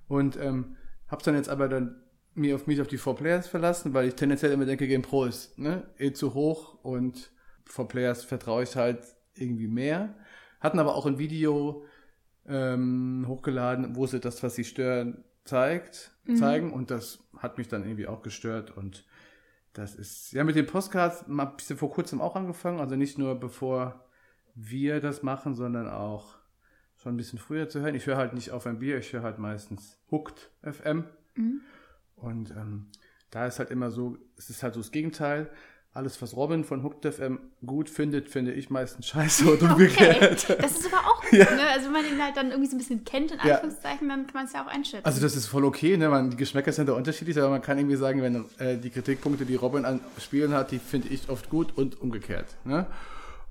Und 0.08 0.36
ähm, 0.38 0.76
hab's 1.08 1.24
dann 1.24 1.36
jetzt 1.36 1.50
aber 1.50 1.70
dann 1.70 2.02
mir 2.34 2.56
auf 2.56 2.68
mich 2.68 2.82
auf 2.82 2.88
die 2.88 3.00
4Players 3.00 3.48
verlassen, 3.48 3.94
weil 3.94 4.08
ich 4.08 4.16
tendenziell 4.16 4.52
immer 4.52 4.66
denke, 4.66 4.88
Game 4.88 5.02
Pro 5.02 5.26
ist 5.26 5.58
ne, 5.58 5.84
eh 5.98 6.12
zu 6.12 6.34
hoch 6.34 6.84
und 6.84 7.32
4Players 7.70 8.26
vertraue 8.26 8.64
ich 8.64 8.76
halt 8.76 9.00
irgendwie 9.36 9.68
mehr. 9.68 10.16
Hatten 10.60 10.80
aber 10.80 10.96
auch 10.96 11.06
ein 11.06 11.20
Video 11.20 11.86
ähm, 12.48 13.26
hochgeladen, 13.28 13.96
wo 13.96 14.06
sie 14.08 14.20
das, 14.20 14.42
was 14.44 14.56
sie 14.56 14.64
stören, 14.64 15.24
zeigt, 15.46 16.12
Mhm. 16.26 16.36
zeigen 16.36 16.74
und 16.74 16.92
das 16.92 17.20
hat 17.38 17.58
mich 17.58 17.70
dann 17.70 17.84
irgendwie 17.84 18.08
auch 18.08 18.22
gestört 18.22 18.76
und 18.76 19.06
das 19.74 19.96
ist, 19.96 20.34
ja, 20.34 20.44
mit 20.44 20.56
den 20.56 20.66
Postcards 20.66 21.26
ein 21.28 21.56
bisschen 21.56 21.78
vor 21.78 21.90
kurzem 21.90 22.20
auch 22.20 22.36
angefangen, 22.36 22.80
also 22.80 22.96
nicht 22.96 23.18
nur 23.18 23.40
bevor 23.40 24.07
wir 24.60 25.00
das 25.02 25.22
machen, 25.24 25.54
sondern 25.54 25.88
auch 25.88 26.36
schon 26.98 27.14
ein 27.14 27.18
bisschen 27.18 27.38
früher 27.40 27.70
zu 27.70 27.80
hören. 27.82 27.94
Ich 27.96 28.08
höre 28.08 28.18
halt 28.18 28.34
nicht 28.34 28.52
auf 28.52 28.66
ein 28.66 28.80
Bier, 28.80 28.98
ich 28.98 29.14
höre 29.14 29.22
halt 29.24 29.38
meistens 29.38 30.00
Hooked 30.12 30.50
FM. 30.64 31.04
Mhm. 31.36 31.62
Und 32.16 32.50
ähm, 32.52 32.88
da 33.30 33.46
ist 33.46 33.60
halt 33.60 33.70
immer 33.70 33.92
so, 33.92 34.18
es 34.36 34.50
ist 34.50 34.64
halt 34.64 34.74
so 34.74 34.80
das 34.80 34.92
Gegenteil. 34.92 35.50
Alles, 35.94 36.22
was 36.22 36.36
Robin 36.36 36.64
von 36.64 36.84
Hooked 36.84 37.12
FM 37.14 37.40
gut 37.66 37.90
findet, 37.90 38.30
finde 38.30 38.52
ich 38.54 38.70
meistens 38.70 39.08
scheiße 39.08 39.52
und 39.52 39.62
umgekehrt. 39.64 40.48
Das 40.60 40.72
ist 40.80 40.94
aber 40.94 41.08
auch 41.08 41.22
gut, 41.30 41.34
Ja. 41.40 41.46
ne? 41.56 41.62
Also 41.74 41.86
wenn 41.86 41.94
man 41.94 42.04
den 42.04 42.24
halt 42.24 42.36
dann 42.38 42.50
irgendwie 42.52 42.70
so 42.70 42.76
ein 42.76 42.80
bisschen 42.80 43.04
kennt, 43.04 43.32
in 43.32 43.40
Ja. 43.44 43.56
Anführungszeichen, 43.56 44.10
dann 44.10 44.26
kann 44.26 44.34
man 44.34 44.46
es 44.46 44.54
ja 44.54 44.64
auch 44.64 44.68
einschätzen. 44.68 45.06
Also 45.06 45.22
das 45.22 45.36
ist 45.36 45.48
voll 45.48 45.66
okay, 45.66 45.98
ne? 45.98 46.10
Man, 46.10 46.30
die 46.32 46.38
Geschmäcker 46.38 46.72
sind 46.72 46.90
da 46.90 46.94
unterschiedlich, 46.94 47.38
aber 47.40 47.50
man 47.50 47.62
kann 47.62 47.78
irgendwie 47.78 47.96
sagen, 47.96 48.22
wenn 48.22 48.46
äh, 48.60 48.78
die 48.78 48.90
Kritikpunkte, 48.90 49.46
die 49.46 49.56
Robin 49.56 49.86
an 49.86 50.00
Spielen 50.20 50.54
hat, 50.54 50.72
die 50.72 50.80
finde 50.80 51.10
ich 51.10 51.30
oft 51.30 51.50
gut 51.50 51.76
und 51.78 52.00
umgekehrt. 52.02 52.56
Ne? 52.64 52.86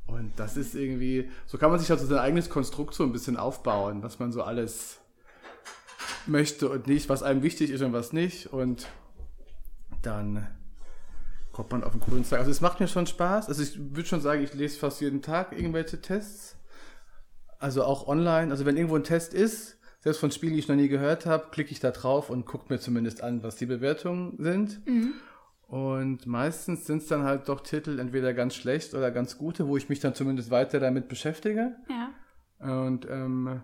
Und 0.07 0.33
das 0.37 0.57
ist 0.57 0.75
irgendwie, 0.75 1.31
so 1.47 1.59
kann 1.59 1.71
man 1.71 1.81
sich 1.81 1.91
halt 1.91 2.01
so 2.01 2.07
sein 2.07 2.19
eigenes 2.19 2.49
Konstrukt 2.49 2.95
so 2.95 3.03
ein 3.03 3.13
bisschen 3.13 3.37
aufbauen, 3.37 4.03
was 4.03 4.19
man 4.19 4.33
so 4.33 4.43
alles 4.43 5.01
möchte 6.27 6.69
und 6.69 6.87
nicht, 6.87 7.09
was 7.09 7.23
einem 7.23 7.43
wichtig 7.43 7.71
ist 7.71 7.83
und 7.83 7.93
was 7.93 8.13
nicht. 8.13 8.53
Und 8.53 8.89
dann 10.03 10.47
kommt 11.53 11.73
man 11.73 11.85
auf 11.85 11.93
den 11.93 12.01
coolen 12.01 12.25
Zweig. 12.25 12.39
Also 12.39 12.51
es 12.51 12.61
macht 12.61 12.81
mir 12.81 12.89
schon 12.89 13.07
Spaß. 13.07 13.49
Also 13.49 13.63
ich 13.63 13.79
würde 13.79 14.09
schon 14.09 14.21
sagen, 14.21 14.43
ich 14.43 14.55
lese 14.55 14.79
fast 14.79 15.01
jeden 15.01 15.23
Tag 15.23 15.53
irgendwelche 15.53 16.01
Tests. 16.01 16.57
Also 17.59 17.83
auch 17.85 18.07
online. 18.07 18.51
Also 18.51 18.67
wenn 18.67 18.77
irgendwo 18.77 18.97
ein 18.97 19.05
Test 19.05 19.35
ist, 19.35 19.79
selbst 20.01 20.19
von 20.21 20.31
Spielen, 20.31 20.53
die 20.53 20.61
ich 20.61 20.69
noch 20.69 20.77
nie 20.77 20.89
gehört 20.89 21.27
habe, 21.27 21.49
klicke 21.51 21.73
ich 21.73 21.81
da 21.81 21.91
drauf 21.91 22.31
und 22.31 22.45
gucke 22.45 22.73
mir 22.73 22.79
zumindest 22.79 23.23
an, 23.23 23.43
was 23.43 23.57
die 23.57 23.67
Bewertungen 23.67 24.37
sind. 24.39 24.87
Mhm. 24.87 25.15
Und 25.67 26.27
meistens 26.27 26.87
sind 26.87 27.03
es 27.03 27.09
dann 27.09 27.25
halt 27.25 27.49
doch 27.49 27.61
Titel 27.61 27.99
entweder 27.99 28.33
ganz 28.35 28.55
schlecht 28.55 28.95
oder 28.95 29.11
ganz 29.11 29.37
gute, 29.37 29.67
wo 29.67 29.77
ich 29.77 29.89
mich 29.89 29.99
dann 29.99 30.15
zumindest 30.15 30.51
weiter 30.51 30.79
damit 30.79 31.09
beschäftige. 31.09 31.77
ja. 31.89 32.11
Und 32.59 33.07
ähm, 33.11 33.61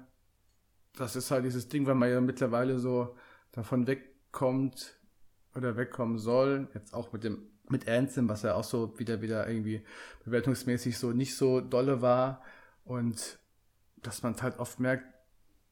das 0.97 1.16
ist 1.16 1.30
halt 1.30 1.44
dieses 1.44 1.68
Ding, 1.68 1.87
weil 1.87 1.94
man 1.94 2.11
ja 2.11 2.21
mittlerweile 2.21 2.78
so 2.78 3.16
davon 3.52 3.87
wegkommt 3.87 4.99
oder 5.54 5.76
wegkommen 5.76 6.18
soll, 6.18 6.68
jetzt 6.75 6.92
auch 6.92 7.12
mit 7.12 7.25
dem 7.25 7.49
mit 7.68 7.88
Anthem, 7.88 8.28
was 8.28 8.42
ja 8.42 8.54
auch 8.54 8.64
so 8.64 8.99
wieder 8.99 9.23
wieder 9.23 9.49
irgendwie 9.49 9.82
bewertungsmäßig 10.25 10.99
so 10.99 11.12
nicht 11.12 11.37
so 11.37 11.61
dolle 11.61 12.02
war 12.02 12.42
und 12.85 13.38
dass 14.02 14.23
man 14.23 14.37
halt 14.42 14.59
oft 14.59 14.78
merkt, 14.80 15.06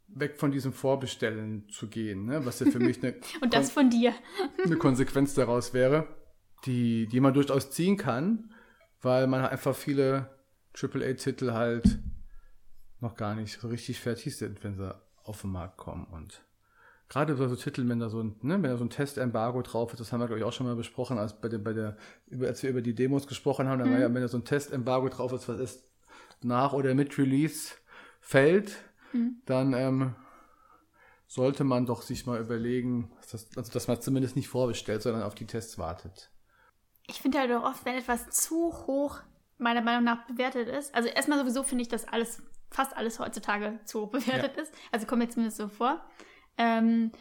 weg 0.07 0.39
von 0.39 0.51
diesem 0.51 0.73
Vorbestellen 0.73 1.69
zu 1.69 1.89
gehen, 1.89 2.27
ne? 2.27 2.45
was 2.45 2.61
ja 2.61 2.71
für 2.71 2.79
mich 2.79 3.03
eine, 3.03 3.17
Und 3.43 3.55
das 3.55 3.71
von 3.71 3.91
dir. 3.91 4.15
eine 4.65 4.77
Konsequenz 4.77 5.35
daraus 5.35 5.75
wäre, 5.75 6.09
die, 6.67 7.07
die 7.07 7.21
man 7.21 7.35
durchaus 7.35 7.71
ziehen 7.71 7.97
kann, 7.97 8.53
weil 9.01 9.27
man 9.27 9.45
einfach 9.45 9.75
viele 9.75 10.29
AAA-Titel 10.81 11.53
halt 11.53 11.99
noch 13.01 13.17
gar 13.17 13.35
nicht 13.35 13.61
so 13.61 13.69
richtig 13.69 13.99
fertig 14.01 14.37
sind, 14.37 14.63
wenn 14.63 14.77
sie 14.77 14.95
auf 15.25 15.41
den 15.41 15.51
Markt 15.53 15.79
kommen. 15.79 16.05
Und 16.05 16.43
gerade 17.09 17.35
bei 17.35 17.49
so 17.49 17.57
Titeln, 17.57 17.89
wenn 17.89 17.99
da 17.99 18.11
so 18.11 18.23
ein, 18.23 18.37
ne, 18.43 18.55
wenn 18.63 18.71
da 18.71 18.77
so 18.77 18.85
ein 18.85 18.91
Testembargo 18.91 19.63
drauf 19.63 19.93
ist, 19.93 20.01
das 20.01 20.13
haben 20.13 20.21
wir, 20.21 20.27
glaube 20.27 20.41
ich, 20.41 20.45
auch 20.45 20.53
schon 20.53 20.67
mal 20.67 20.77
besprochen, 20.77 21.19
als, 21.19 21.41
bei 21.41 21.49
der, 21.49 21.59
bei 21.59 21.73
der, 21.73 21.97
über, 22.27 22.47
als 22.47 22.63
wir 22.63 22.71
über 22.71 22.83
die 22.83 22.95
Demos 22.95 23.27
gesprochen 23.27 23.69
haben, 23.69 23.79
dann 23.79 23.89
Mhm. 23.89 23.93
war 23.95 24.01
ja, 24.01 24.15
wenn 24.15 24.23
da 24.23 24.29
so 24.29 24.37
ein 24.39 24.45
Testembargo 24.45 25.09
drauf 25.09 25.33
ist, 25.33 25.49
was 25.49 25.59
ist 25.61 25.91
nach 26.43 26.73
oder 26.73 26.95
mit 26.95 27.17
Release 27.19 27.75
fällt, 28.21 28.77
Mhm. 29.13 29.43
dann 29.47 29.73
ähm, 29.73 30.15
sollte 31.27 31.65
man 31.65 31.87
doch 31.87 32.03
sich 32.03 32.27
mal 32.27 32.41
überlegen, 32.41 33.11
dass 33.17 33.29
das, 33.29 33.57
also 33.57 33.73
dass 33.73 33.89
man 33.89 34.01
zumindest 34.01 34.37
nicht 34.37 34.49
vorbestellt, 34.49 35.03
sondern 35.03 35.23
auf 35.23 35.35
die 35.35 35.47
Tests 35.47 35.79
wartet. 35.79 36.31
Ich 37.11 37.21
finde 37.21 37.39
halt 37.41 37.53
auch 37.53 37.65
oft, 37.65 37.85
wenn 37.85 37.97
etwas 37.97 38.31
zu 38.31 38.73
hoch 38.87 39.21
meiner 39.59 39.83
Meinung 39.83 40.05
nach 40.05 40.27
bewertet 40.27 40.69
ist. 40.69 40.95
Also 40.95 41.09
erstmal 41.09 41.39
sowieso 41.39 41.63
finde 41.63 41.83
ich, 41.83 41.89
dass 41.89 42.07
alles, 42.09 42.43
fast 42.71 42.97
alles 42.97 43.19
heutzutage 43.19 43.81
zu 43.85 44.03
hoch 44.03 44.11
bewertet 44.11 44.57
ist. 44.57 44.73
Also 44.93 45.07
kommt 45.07 45.21
mir 45.23 45.29
zumindest 45.29 45.59
so 45.59 45.69
vor. 45.69 46.01
Ähm, 46.57 47.13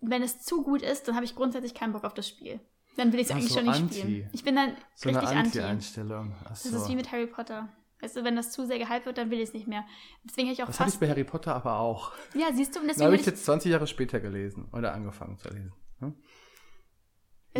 wenn 0.00 0.22
es 0.22 0.42
zu 0.42 0.62
gut 0.62 0.82
ist, 0.82 1.08
dann 1.08 1.14
habe 1.14 1.24
ich 1.24 1.34
grundsätzlich 1.34 1.74
keinen 1.74 1.92
Bock 1.92 2.04
auf 2.04 2.12
das 2.14 2.28
Spiel. 2.28 2.60
Dann 2.96 3.12
will 3.12 3.20
ich 3.20 3.26
es 3.26 3.32
eigentlich 3.32 3.48
so 3.48 3.54
schon 3.60 3.64
nicht 3.66 3.80
anti. 3.82 4.00
spielen. 4.00 4.30
Ich 4.32 4.44
bin 4.44 4.56
dann 4.56 4.76
So 4.94 5.08
eine 5.08 5.18
richtig 5.22 5.36
anti. 5.38 5.58
Anti-Einstellung. 5.60 6.34
Ach 6.44 6.48
Das 6.50 6.64
so. 6.64 6.76
ist 6.76 6.88
wie 6.88 6.96
mit 6.96 7.10
Harry 7.12 7.26
Potter. 7.26 7.68
Weißt 8.00 8.16
du, 8.16 8.24
wenn 8.24 8.36
das 8.36 8.52
zu 8.52 8.66
sehr 8.66 8.78
gehypt 8.78 9.06
wird, 9.06 9.16
dann 9.16 9.30
will 9.30 9.38
ich 9.40 9.48
es 9.48 9.54
nicht 9.54 9.66
mehr. 9.66 9.84
Deswegen 10.24 10.48
habe 10.48 10.52
ich 10.54 10.62
auch 10.62 10.66
das 10.66 10.78
hatte 10.80 10.88
ich 10.88 10.94
fast. 10.94 11.00
bei 11.00 11.08
Harry 11.08 11.24
Potter 11.24 11.54
aber 11.54 11.78
auch. 11.78 12.12
Ja, 12.34 12.52
siehst 12.52 12.76
du, 12.76 12.80
und 12.80 12.86
Da 12.86 12.88
deswegen 12.88 13.04
habe 13.06 13.12
würde 13.12 13.22
ich 13.22 13.26
ich, 13.28 13.32
jetzt 13.32 13.44
20 13.46 13.70
Jahre 13.72 13.86
später 13.86 14.20
gelesen 14.20 14.68
oder 14.72 14.92
angefangen 14.92 15.38
zu 15.38 15.48
lesen. 15.48 15.72
Hm? 16.00 16.14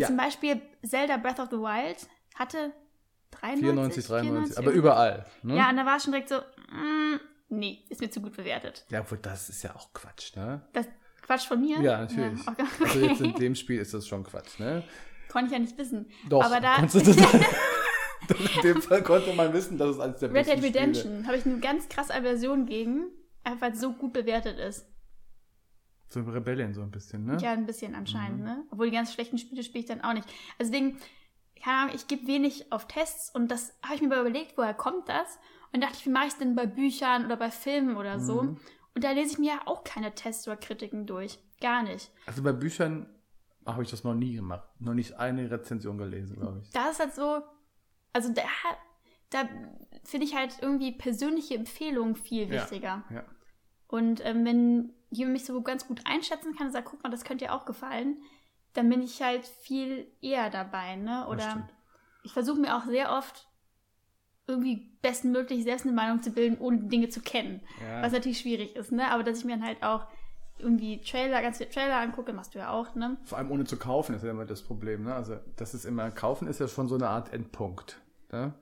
Ja. 0.01 0.07
zum 0.07 0.17
Beispiel 0.17 0.61
Zelda 0.85 1.17
Breath 1.17 1.39
of 1.39 1.49
the 1.49 1.57
Wild 1.57 2.07
hatte 2.35 2.73
93, 3.31 4.05
94, 4.05 4.07
93, 4.07 4.57
aber 4.57 4.67
irgendwie. 4.67 4.79
überall. 4.79 5.25
Ne? 5.43 5.57
Ja, 5.57 5.69
und 5.69 5.77
da 5.77 5.85
war 5.85 5.99
schon 5.99 6.11
direkt 6.11 6.29
so, 6.29 6.35
mm, 6.37 7.19
nee, 7.49 7.79
ist 7.89 8.01
mir 8.01 8.09
zu 8.09 8.21
gut 8.21 8.35
bewertet. 8.35 8.85
ja, 8.89 9.01
obwohl 9.01 9.17
das 9.17 9.49
ist 9.49 9.63
ja 9.63 9.75
auch 9.75 9.93
Quatsch, 9.93 10.35
ne? 10.35 10.61
Das 10.73 10.87
Quatsch 11.21 11.47
von 11.47 11.59
mir? 11.59 11.81
Ja, 11.81 12.01
natürlich. 12.01 12.45
Ja, 12.45 12.51
okay. 12.51 12.65
Also 12.83 12.99
jetzt 12.99 13.21
in 13.21 13.33
dem 13.33 13.55
Spiel 13.55 13.79
ist 13.79 13.93
das 13.93 14.07
schon 14.07 14.23
Quatsch, 14.23 14.59
ne? 14.59 14.83
Konnte 15.29 15.47
ich 15.47 15.53
ja 15.53 15.59
nicht 15.59 15.77
wissen. 15.77 16.09
Doch, 16.29 16.43
Aber 16.43 16.59
da 16.61 16.75
in 18.55 18.61
dem 18.63 18.81
Fall 18.81 19.03
konnte 19.03 19.33
man 19.33 19.51
wissen, 19.53 19.77
dass 19.77 19.95
es 19.95 19.99
eines 19.99 20.19
der 20.19 20.29
Red 20.29 20.45
besten 20.45 20.61
Dead 20.61 20.69
Spiele 20.69 20.79
Redemption 20.79 21.27
habe 21.27 21.37
ich 21.37 21.45
eine 21.45 21.59
ganz 21.59 21.89
krasse 21.89 22.13
Aversion 22.13 22.65
gegen, 22.65 23.07
einfach 23.43 23.61
weil 23.61 23.71
es 23.73 23.81
so 23.81 23.93
gut 23.93 24.13
bewertet 24.13 24.59
ist. 24.59 24.87
So 26.07 26.21
Rebellion 26.21 26.73
so 26.73 26.81
ein 26.81 26.91
bisschen, 26.91 27.25
ne? 27.25 27.37
Ja, 27.41 27.51
ein 27.51 27.65
bisschen 27.65 27.95
anscheinend, 27.95 28.39
Mhm. 28.39 28.45
ne? 28.45 28.63
Obwohl 28.71 28.89
die 28.89 28.95
ganz 28.95 29.13
schlechten 29.13 29.37
Spiele 29.37 29.63
spiele 29.63 29.79
ich 29.79 29.85
dann 29.89 30.01
auch 30.01 30.13
nicht. 30.13 30.27
Also 30.59 30.71
deswegen, 30.71 30.97
keine 31.61 31.77
Ahnung, 31.77 31.95
ich 31.95 32.07
gebe 32.07 32.27
wenig 32.27 32.71
auf 32.71 32.87
Tests 32.87 33.33
und 33.33 33.49
das 33.49 33.73
habe 33.83 33.95
ich 33.95 34.01
mir 34.01 34.09
mal 34.09 34.21
überlegt, 34.21 34.57
woher 34.57 34.73
kommt 34.73 35.09
das? 35.09 35.39
Und 35.73 35.81
dachte 35.81 35.95
ich, 35.97 36.05
wie 36.05 36.11
mache 36.11 36.27
ich 36.27 36.33
es 36.33 36.37
denn 36.39 36.55
bei 36.55 36.65
Büchern 36.67 37.25
oder 37.25 37.35
bei 37.37 37.51
Filmen 37.51 37.97
oder 37.97 38.19
so? 38.19 38.43
Mhm. 38.43 38.57
Und 38.93 39.03
da 39.03 39.11
lese 39.11 39.33
ich 39.33 39.39
mir 39.39 39.53
ja 39.55 39.61
auch 39.65 39.83
keine 39.83 40.13
Tests 40.15 40.47
oder 40.47 40.55
Kritiken 40.57 41.05
durch. 41.05 41.37
Gar 41.59 41.83
nicht. 41.83 42.11
Also 42.27 42.43
bei 42.43 42.53
Büchern 42.53 43.09
habe 43.65 43.83
ich 43.83 43.89
das 43.89 44.03
noch 44.03 44.13
nie 44.13 44.35
gemacht. 44.35 44.69
Noch 44.79 44.93
nicht 44.93 45.15
eine 45.19 45.49
Rezension 45.49 45.97
gelesen, 45.97 46.37
glaube 46.37 46.61
ich. 46.63 46.69
Da 46.69 46.89
ist 46.91 46.99
halt 46.99 47.13
so, 47.15 47.41
also 48.13 48.31
da, 48.31 48.43
da 49.31 49.49
finde 50.03 50.27
ich 50.27 50.35
halt 50.35 50.59
irgendwie 50.61 50.91
persönliche 50.93 51.55
Empfehlungen 51.55 52.15
viel 52.15 52.43
Ja. 52.47 52.61
wichtiger. 52.61 53.03
Ja. 53.09 53.25
Und 53.87 54.23
ähm, 54.25 54.45
wenn 54.45 54.93
jemand 55.09 55.33
mich 55.33 55.45
so 55.45 55.61
ganz 55.61 55.87
gut 55.87 56.01
einschätzen 56.05 56.55
kann 56.55 56.67
und 56.67 56.73
sagt, 56.73 56.87
guck 56.89 57.03
mal, 57.03 57.09
das 57.09 57.23
könnte 57.23 57.45
dir 57.45 57.53
auch 57.53 57.65
gefallen, 57.65 58.17
dann 58.73 58.89
bin 58.89 59.01
ich 59.01 59.21
halt 59.21 59.45
viel 59.45 60.07
eher 60.21 60.49
dabei, 60.49 60.95
ne? 60.95 61.27
Oder 61.27 61.69
ich 62.23 62.33
versuche 62.33 62.59
mir 62.59 62.75
auch 62.75 62.85
sehr 62.85 63.11
oft 63.11 63.47
irgendwie 64.47 64.91
bestmöglich 65.01 65.63
selbst 65.63 65.85
eine 65.85 65.95
Meinung 65.95 66.21
zu 66.21 66.31
bilden, 66.31 66.57
ohne 66.59 66.79
Dinge 66.83 67.09
zu 67.09 67.21
kennen. 67.21 67.61
Ja. 67.81 68.01
Was 68.01 68.11
natürlich 68.11 68.39
schwierig 68.39 68.75
ist, 68.75 68.91
ne? 68.91 69.09
Aber 69.11 69.23
dass 69.23 69.39
ich 69.39 69.45
mir 69.45 69.55
dann 69.55 69.65
halt 69.65 69.81
auch 69.83 70.07
irgendwie 70.57 71.01
Trailer, 71.01 71.41
ganz 71.41 71.57
viele 71.57 71.69
Trailer 71.69 71.97
angucke, 71.97 72.31
machst 72.33 72.55
du 72.55 72.59
ja 72.59 72.71
auch, 72.71 72.95
ne? 72.95 73.17
Vor 73.23 73.37
allem 73.37 73.51
ohne 73.51 73.65
zu 73.65 73.77
kaufen 73.77 74.15
ist 74.15 74.23
ja 74.23 74.31
immer 74.31 74.45
das 74.45 74.61
Problem. 74.61 75.03
Ne? 75.03 75.13
Also 75.13 75.37
das 75.55 75.73
ist 75.73 75.85
immer, 75.85 76.11
kaufen 76.11 76.47
ist 76.47 76.59
ja 76.59 76.67
schon 76.67 76.87
so 76.87 76.95
eine 76.95 77.09
Art 77.09 77.33
Endpunkt. 77.33 78.01
Ne? 78.31 78.53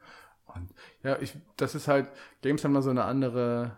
Und 0.45 0.73
ja, 1.03 1.17
ich, 1.19 1.35
das 1.57 1.75
ist 1.75 1.87
halt, 1.87 2.09
Games 2.41 2.63
haben 2.63 2.73
da 2.73 2.81
so 2.81 2.89
eine 2.89 3.03
andere 3.03 3.77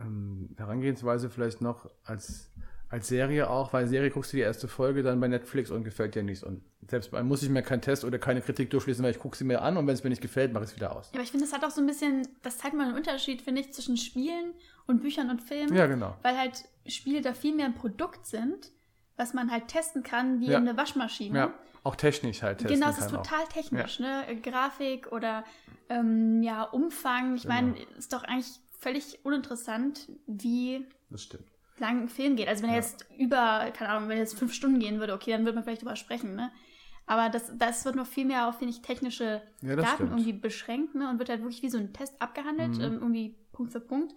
ähm, 0.00 0.50
Herangehensweise 0.56 1.30
vielleicht 1.30 1.60
noch 1.60 1.88
als, 2.04 2.50
als 2.88 3.08
Serie 3.08 3.50
auch, 3.50 3.72
weil 3.72 3.86
Serie 3.86 4.10
guckst 4.10 4.32
du 4.32 4.36
die 4.36 4.42
erste 4.42 4.68
Folge 4.68 5.02
dann 5.02 5.20
bei 5.20 5.28
Netflix 5.28 5.70
und 5.70 5.84
gefällt 5.84 6.14
dir 6.14 6.22
nicht. 6.22 6.42
Und 6.42 6.62
selbst 6.88 7.10
bei 7.10 7.22
muss 7.22 7.42
ich 7.42 7.50
mir 7.50 7.62
keinen 7.62 7.82
Test 7.82 8.04
oder 8.04 8.18
keine 8.18 8.40
Kritik 8.40 8.70
durchlesen, 8.70 9.04
weil 9.04 9.10
ich 9.10 9.18
gucke 9.18 9.36
sie 9.36 9.44
mir 9.44 9.60
an 9.62 9.76
und 9.76 9.86
wenn 9.86 9.94
es 9.94 10.04
mir 10.04 10.10
nicht 10.10 10.22
gefällt, 10.22 10.52
mache 10.52 10.64
ich 10.64 10.70
es 10.70 10.76
wieder 10.76 10.94
aus. 10.96 11.08
Ja, 11.12 11.14
aber 11.16 11.22
ich 11.24 11.30
finde, 11.30 11.46
das 11.46 11.54
hat 11.54 11.64
auch 11.64 11.70
so 11.70 11.80
ein 11.80 11.86
bisschen, 11.86 12.26
das 12.42 12.58
zeigt 12.58 12.74
mal 12.74 12.86
einen 12.86 12.96
Unterschied, 12.96 13.42
finde 13.42 13.60
ich, 13.60 13.72
zwischen 13.72 13.96
Spielen 13.96 14.54
und 14.86 15.02
Büchern 15.02 15.30
und 15.30 15.42
Filmen. 15.42 15.74
Ja, 15.74 15.86
genau. 15.86 16.16
Weil 16.22 16.38
halt 16.38 16.64
Spiele 16.86 17.20
da 17.20 17.34
viel 17.34 17.54
mehr 17.54 17.66
ein 17.66 17.74
Produkt 17.74 18.26
sind, 18.26 18.70
was 19.16 19.34
man 19.34 19.50
halt 19.50 19.68
testen 19.68 20.02
kann, 20.02 20.40
wie 20.40 20.50
Ja. 20.50 20.58
eine 20.58 20.76
Waschmaschine. 20.76 21.36
Ja, 21.38 21.54
auch 21.82 21.96
technisch 21.96 22.42
halt 22.42 22.58
testen 22.58 22.78
Genau, 22.78 22.90
es 22.90 22.98
ist 22.98 23.06
kann 23.10 23.16
auch. 23.16 23.22
total 23.26 23.46
technisch, 23.48 23.98
ne? 24.00 24.24
Grafik 24.42 25.10
oder 25.12 25.44
ähm, 25.90 26.42
ja, 26.42 26.62
Umfang. 26.62 27.34
Ich 27.36 27.42
Genau. 27.42 27.54
meine, 27.54 27.74
ist 27.98 28.12
doch 28.12 28.22
eigentlich 28.24 28.60
völlig 28.78 29.18
uninteressant, 29.24 30.08
wie 30.26 30.86
Das 31.10 31.22
stimmt. 31.22 31.44
lang 31.78 32.02
ein 32.02 32.08
Film 32.08 32.36
geht. 32.36 32.48
Also 32.48 32.62
wenn 32.62 32.70
er 32.70 32.76
Ja. 32.76 32.82
jetzt 32.82 33.06
über, 33.18 33.70
keine 33.72 33.90
Ahnung, 33.90 34.08
wenn 34.08 34.16
er 34.18 34.22
jetzt 34.24 34.38
fünf 34.38 34.52
Stunden 34.54 34.78
gehen 34.78 34.98
würde, 35.00 35.14
okay, 35.14 35.32
dann 35.32 35.44
würde 35.44 35.54
man 35.56 35.64
vielleicht 35.64 35.82
drüber 35.82 35.96
sprechen, 35.96 36.34
ne? 36.34 36.50
Aber 37.06 37.30
das, 37.30 37.50
das 37.56 37.84
wird 37.86 37.96
noch 37.96 38.06
viel 38.06 38.26
mehr 38.26 38.48
auf, 38.48 38.58
finde 38.58 38.74
ich, 38.74 38.82
technische 38.82 39.40
Ja, 39.62 39.76
Daten 39.76 39.94
stimmt. 39.94 40.10
irgendwie 40.10 40.32
beschränkt, 40.34 40.94
ne? 40.94 41.08
Und 41.08 41.18
wird 41.18 41.30
halt 41.30 41.40
wirklich 41.42 41.62
wie 41.62 41.70
so 41.70 41.78
ein 41.78 41.92
Test 41.94 42.20
abgehandelt, 42.20 42.76
Mhm. 42.76 42.84
ähm, 42.84 42.92
irgendwie 42.94 43.34
Punkt 43.52 43.72
für 43.72 43.80
Punkt. 43.80 44.14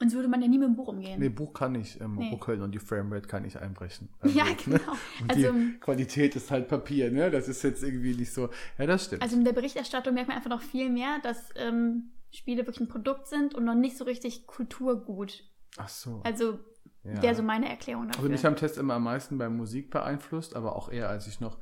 Und 0.00 0.10
so 0.10 0.16
würde 0.16 0.28
man 0.28 0.42
ja 0.42 0.48
nie 0.48 0.58
mit 0.58 0.66
dem 0.68 0.74
Buch 0.76 0.88
umgehen. 0.88 1.20
Nee, 1.20 1.28
Buch 1.28 1.54
kann 1.54 1.74
ich 1.76 2.00
ähm, 2.00 2.16
Nee. 2.16 2.28
ruckeln 2.30 2.60
und 2.62 2.72
die 2.72 2.80
Framerate 2.80 3.28
kann 3.28 3.44
ich 3.44 3.58
einbrechen. 3.58 4.08
beim 4.20 4.30
Ja, 4.36 4.44
ne? 4.44 4.56
genau. 4.62 4.78
Und 5.22 5.30
Also, 5.30 5.52
die 5.52 5.78
Qualität 5.80 6.36
ist 6.36 6.50
halt 6.50 6.68
Papier, 6.68 7.10
ne? 7.12 7.30
Das 7.30 7.48
ist 7.48 7.62
jetzt 7.62 7.82
irgendwie 7.82 8.14
nicht 8.14 8.32
so. 8.32 8.50
Ja, 8.76 8.86
das 8.86 9.04
stimmt. 9.06 9.22
also 9.22 9.36
in 9.36 9.44
der 9.44 9.52
Berichterstattung 9.52 10.12
merkt 10.12 10.28
man 10.28 10.36
einfach 10.36 10.50
noch 10.50 10.62
viel 10.62 10.90
mehr, 10.90 11.20
dass 11.22 11.48
ähm, 11.56 12.10
Spiele 12.34 12.62
wirklich 12.66 12.80
ein 12.80 12.88
Produkt 12.88 13.28
sind 13.28 13.54
und 13.54 13.64
noch 13.64 13.74
nicht 13.74 13.96
so 13.96 14.04
richtig 14.04 14.46
Kulturgut. 14.46 15.44
Ach 15.76 15.88
so. 15.88 16.20
Also 16.24 16.58
ja. 17.04 17.22
wäre 17.22 17.34
so 17.34 17.42
meine 17.42 17.68
Erklärung 17.68 18.08
dafür. 18.08 18.20
Also 18.22 18.30
mich 18.30 18.44
haben 18.44 18.56
Tests 18.56 18.78
immer 18.78 18.94
am 18.94 19.04
meisten 19.04 19.38
bei 19.38 19.48
Musik 19.48 19.90
beeinflusst, 19.90 20.56
aber 20.56 20.76
auch 20.76 20.90
eher 20.90 21.08
als 21.08 21.26
ich 21.26 21.40
noch 21.40 21.58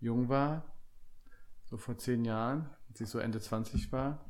jung 0.00 0.28
war. 0.28 0.64
So 1.64 1.76
vor 1.76 1.98
zehn 1.98 2.24
Jahren, 2.24 2.70
als 2.88 3.00
ich 3.00 3.08
so 3.08 3.18
Ende 3.18 3.40
20 3.40 3.92
war. 3.92 4.24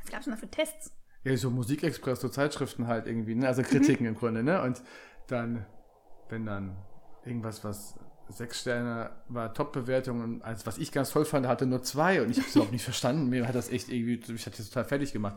Was 0.00 0.10
gab 0.10 0.20
es 0.20 0.24
denn 0.24 0.34
da 0.34 0.40
für 0.40 0.50
Tests? 0.50 0.92
Ja, 1.24 1.36
so 1.36 1.50
Musikexpress, 1.50 2.20
so 2.20 2.28
Zeitschriften 2.28 2.88
halt 2.88 3.06
irgendwie, 3.06 3.36
ne? 3.36 3.46
Also 3.46 3.62
Mhm. 3.62 3.66
Kritiken 3.66 4.06
im 4.06 4.16
Grunde, 4.16 4.42
ne? 4.42 4.60
Und 4.62 4.82
dann, 5.28 5.66
wenn 6.28 6.44
dann 6.46 6.76
irgendwas, 7.24 7.62
was 7.62 7.98
sechs 8.32 8.60
Sterne 8.60 9.10
war, 9.28 9.52
Top-Bewertung 9.54 10.22
und 10.22 10.42
als 10.42 10.66
was 10.66 10.78
ich 10.78 10.92
ganz 10.92 11.10
toll 11.10 11.24
fand, 11.24 11.46
hatte 11.46 11.66
nur 11.66 11.82
zwei 11.82 12.22
und 12.22 12.30
ich 12.30 12.38
habe 12.38 12.46
es 12.48 12.52
überhaupt 12.54 12.72
nicht 12.72 12.84
verstanden. 12.84 13.28
Mir 13.28 13.46
hat 13.46 13.54
das 13.54 13.70
echt 13.70 13.88
irgendwie, 13.88 14.34
ich 14.34 14.46
hatte 14.46 14.58
das 14.58 14.68
total 14.68 14.84
fertig 14.84 15.12
gemacht. 15.12 15.36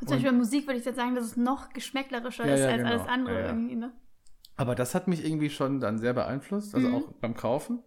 Und 0.00 0.08
zum 0.08 0.16
Beispiel 0.16 0.30
bei 0.32 0.36
Musik 0.36 0.66
würde 0.66 0.78
ich 0.78 0.84
jetzt 0.84 0.96
sagen, 0.96 1.14
dass 1.14 1.24
es 1.24 1.36
noch 1.36 1.70
geschmäcklerischer 1.72 2.46
Ja, 2.46 2.54
ist 2.54 2.60
ja, 2.60 2.66
als 2.68 2.78
genau. 2.78 2.90
alles 2.96 3.08
andere 3.08 3.40
Ja, 3.40 3.48
irgendwie, 3.48 3.76
ne? 3.76 3.92
Aber 4.56 4.74
das 4.74 4.94
hat 4.94 5.08
mich 5.08 5.24
irgendwie 5.24 5.50
schon 5.50 5.80
dann 5.80 5.98
sehr 5.98 6.12
beeinflusst, 6.12 6.74
also 6.74 6.88
Mhm. 6.88 6.94
auch 6.94 7.12
beim 7.20 7.34
Kaufen. 7.34 7.82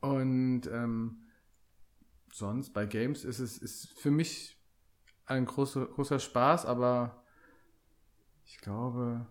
Und 0.00 0.66
ähm, 0.66 1.18
sonst 2.32 2.70
bei 2.74 2.86
Games 2.86 3.24
ist 3.24 3.38
es 3.38 3.58
ist 3.58 3.88
für 3.98 4.10
mich 4.10 4.56
ein 5.26 5.46
großer, 5.46 5.86
großer 5.86 6.18
Spaß, 6.18 6.66
aber 6.66 7.24
ich 8.44 8.58
glaube, 8.58 9.26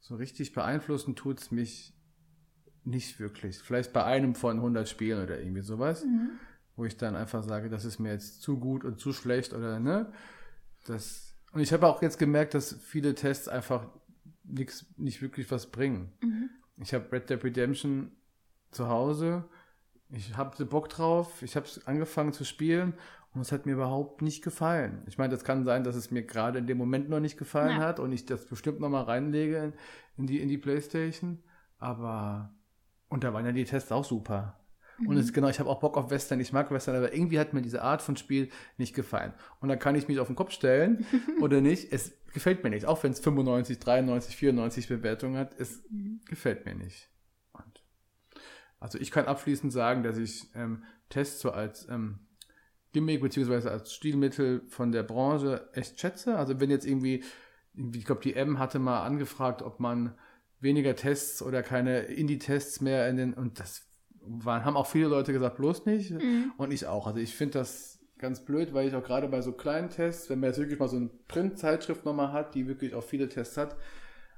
so 0.00 0.16
richtig 0.16 0.52
beeinflussen 0.52 1.16
tut 1.16 1.40
es 1.40 1.50
mich 1.50 1.94
nicht 2.84 3.18
wirklich. 3.20 3.58
Vielleicht 3.58 3.92
bei 3.92 4.04
einem 4.04 4.34
von 4.34 4.56
100 4.58 4.88
Spielen 4.88 5.22
oder 5.22 5.38
irgendwie 5.40 5.62
sowas, 5.62 6.04
Mhm. 6.04 6.30
wo 6.76 6.84
ich 6.84 6.96
dann 6.96 7.16
einfach 7.16 7.42
sage, 7.42 7.68
das 7.68 7.84
ist 7.84 7.98
mir 7.98 8.12
jetzt 8.12 8.42
zu 8.42 8.58
gut 8.58 8.84
und 8.84 8.98
zu 9.00 9.12
schlecht 9.12 9.52
oder 9.54 9.78
ne. 9.80 10.12
Das, 10.86 11.34
und 11.52 11.60
ich 11.60 11.72
habe 11.72 11.86
auch 11.86 12.02
jetzt 12.02 12.18
gemerkt, 12.18 12.54
dass 12.54 12.74
viele 12.74 13.14
Tests 13.14 13.48
einfach 13.48 13.86
nix, 14.44 14.86
nicht 14.96 15.22
wirklich 15.22 15.50
was 15.50 15.66
bringen. 15.70 16.12
Mhm. 16.22 16.50
Ich 16.78 16.92
habe 16.92 17.10
Red 17.12 17.30
Dead 17.30 17.42
Redemption 17.42 18.10
zu 18.70 18.88
Hause. 18.88 19.44
Ich 20.10 20.36
habe 20.36 20.64
Bock 20.66 20.88
drauf. 20.88 21.42
Ich 21.42 21.56
habe 21.56 21.66
es 21.66 21.86
angefangen 21.86 22.32
zu 22.32 22.44
spielen 22.44 22.92
und 23.32 23.40
es 23.40 23.50
hat 23.52 23.64
mir 23.66 23.72
überhaupt 23.72 24.20
nicht 24.22 24.42
gefallen. 24.44 25.02
Ich 25.06 25.16
meine, 25.16 25.30
das 25.32 25.44
kann 25.44 25.64
sein, 25.64 25.84
dass 25.84 25.96
es 25.96 26.10
mir 26.10 26.22
gerade 26.24 26.58
in 26.58 26.66
dem 26.66 26.76
Moment 26.76 27.08
noch 27.08 27.20
nicht 27.20 27.38
gefallen 27.38 27.78
Ja. 27.80 27.86
hat 27.86 27.98
und 28.00 28.12
ich 28.12 28.26
das 28.26 28.44
bestimmt 28.46 28.80
noch 28.80 28.90
mal 28.90 29.02
reinlege 29.04 29.56
in, 29.58 29.72
in 30.18 30.26
die 30.26 30.40
in 30.40 30.48
die 30.48 30.58
PlayStation. 30.58 31.42
Aber 31.78 32.52
und 33.14 33.22
da 33.22 33.32
waren 33.32 33.46
ja 33.46 33.52
die 33.52 33.64
Tests 33.64 33.92
auch 33.92 34.04
super. 34.04 34.58
Und 35.06 35.16
es, 35.16 35.32
genau, 35.32 35.48
ich 35.48 35.60
habe 35.60 35.70
auch 35.70 35.78
Bock 35.78 35.96
auf 35.96 36.10
Western, 36.10 36.40
ich 36.40 36.52
mag 36.52 36.72
Western, 36.72 36.96
aber 36.96 37.14
irgendwie 37.14 37.38
hat 37.38 37.52
mir 37.52 37.62
diese 37.62 37.80
Art 37.80 38.02
von 38.02 38.16
Spiel 38.16 38.50
nicht 38.76 38.92
gefallen. 38.92 39.32
Und 39.60 39.68
dann 39.68 39.78
kann 39.78 39.94
ich 39.94 40.08
mich 40.08 40.18
auf 40.18 40.26
den 40.26 40.34
Kopf 40.34 40.50
stellen 40.50 41.06
oder 41.40 41.60
nicht. 41.60 41.92
Es 41.92 42.12
gefällt 42.32 42.64
mir 42.64 42.70
nicht, 42.70 42.86
auch 42.86 43.04
wenn 43.04 43.12
es 43.12 43.20
95, 43.20 43.78
93, 43.78 44.36
94 44.36 44.88
Bewertungen 44.88 45.36
hat. 45.36 45.54
Es 45.60 45.84
gefällt 46.26 46.66
mir 46.66 46.74
nicht. 46.74 47.08
Und 47.52 47.84
also 48.80 48.98
ich 48.98 49.12
kann 49.12 49.26
abschließend 49.26 49.72
sagen, 49.72 50.02
dass 50.02 50.16
ich 50.16 50.50
ähm, 50.56 50.82
Tests 51.08 51.40
so 51.40 51.52
als 51.52 51.88
ähm, 51.88 52.18
Gimmick 52.92 53.20
beziehungsweise 53.20 53.70
als 53.70 53.94
Stilmittel 53.94 54.62
von 54.66 54.90
der 54.90 55.04
Branche 55.04 55.68
echt 55.72 56.00
schätze. 56.00 56.36
Also 56.36 56.58
wenn 56.58 56.70
jetzt 56.70 56.84
irgendwie, 56.84 57.22
ich 57.74 58.04
glaube, 58.04 58.22
die 58.22 58.34
M 58.34 58.58
hatte 58.58 58.80
mal 58.80 59.04
angefragt, 59.04 59.62
ob 59.62 59.78
man 59.78 60.18
weniger 60.64 60.96
Tests 60.96 61.40
oder 61.40 61.62
keine 61.62 62.00
Indie-Tests 62.00 62.80
mehr 62.80 63.08
in 63.08 63.16
den, 63.16 63.34
und 63.34 63.60
das 63.60 63.86
waren, 64.20 64.64
haben 64.64 64.76
auch 64.76 64.86
viele 64.88 65.06
Leute 65.06 65.32
gesagt, 65.32 65.56
bloß 65.56 65.86
nicht. 65.86 66.10
Mhm. 66.10 66.52
Und 66.56 66.72
ich 66.72 66.86
auch. 66.86 67.06
Also 67.06 67.20
ich 67.20 67.36
finde 67.36 67.60
das 67.60 68.00
ganz 68.18 68.44
blöd, 68.44 68.74
weil 68.74 68.88
ich 68.88 68.94
auch 68.94 69.04
gerade 69.04 69.28
bei 69.28 69.42
so 69.42 69.52
kleinen 69.52 69.90
Tests, 69.90 70.28
wenn 70.30 70.40
man 70.40 70.50
jetzt 70.50 70.58
wirklich 70.58 70.78
mal 70.78 70.88
so 70.88 70.96
eine 70.96 71.10
Print-Zeitschrift 71.28 72.04
nochmal 72.04 72.32
hat, 72.32 72.54
die 72.54 72.66
wirklich 72.66 72.94
auch 72.94 73.04
viele 73.04 73.28
Tests 73.28 73.56
hat, 73.56 73.76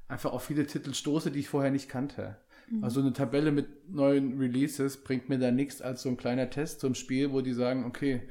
einfach 0.09 0.33
auf 0.33 0.45
viele 0.45 0.67
Titel 0.67 0.93
stoße, 0.93 1.31
die 1.31 1.41
ich 1.41 1.49
vorher 1.49 1.71
nicht 1.71 1.89
kannte. 1.89 2.37
Mhm. 2.69 2.85
Also 2.85 3.01
eine 3.01 3.13
Tabelle 3.13 3.53
mit 3.53 3.89
neuen 3.89 4.39
Releases 4.39 5.03
bringt 5.03 5.29
mir 5.29 5.39
da 5.39 5.51
nichts 5.51 5.81
als 5.81 6.03
so 6.03 6.09
ein 6.09 6.17
kleiner 6.17 6.51
Test 6.51 6.81
zum 6.81 6.95
Spiel, 6.95 7.33
wo 7.33 7.41
die 7.41 7.53
sagen, 7.53 7.85
okay, 7.85 8.23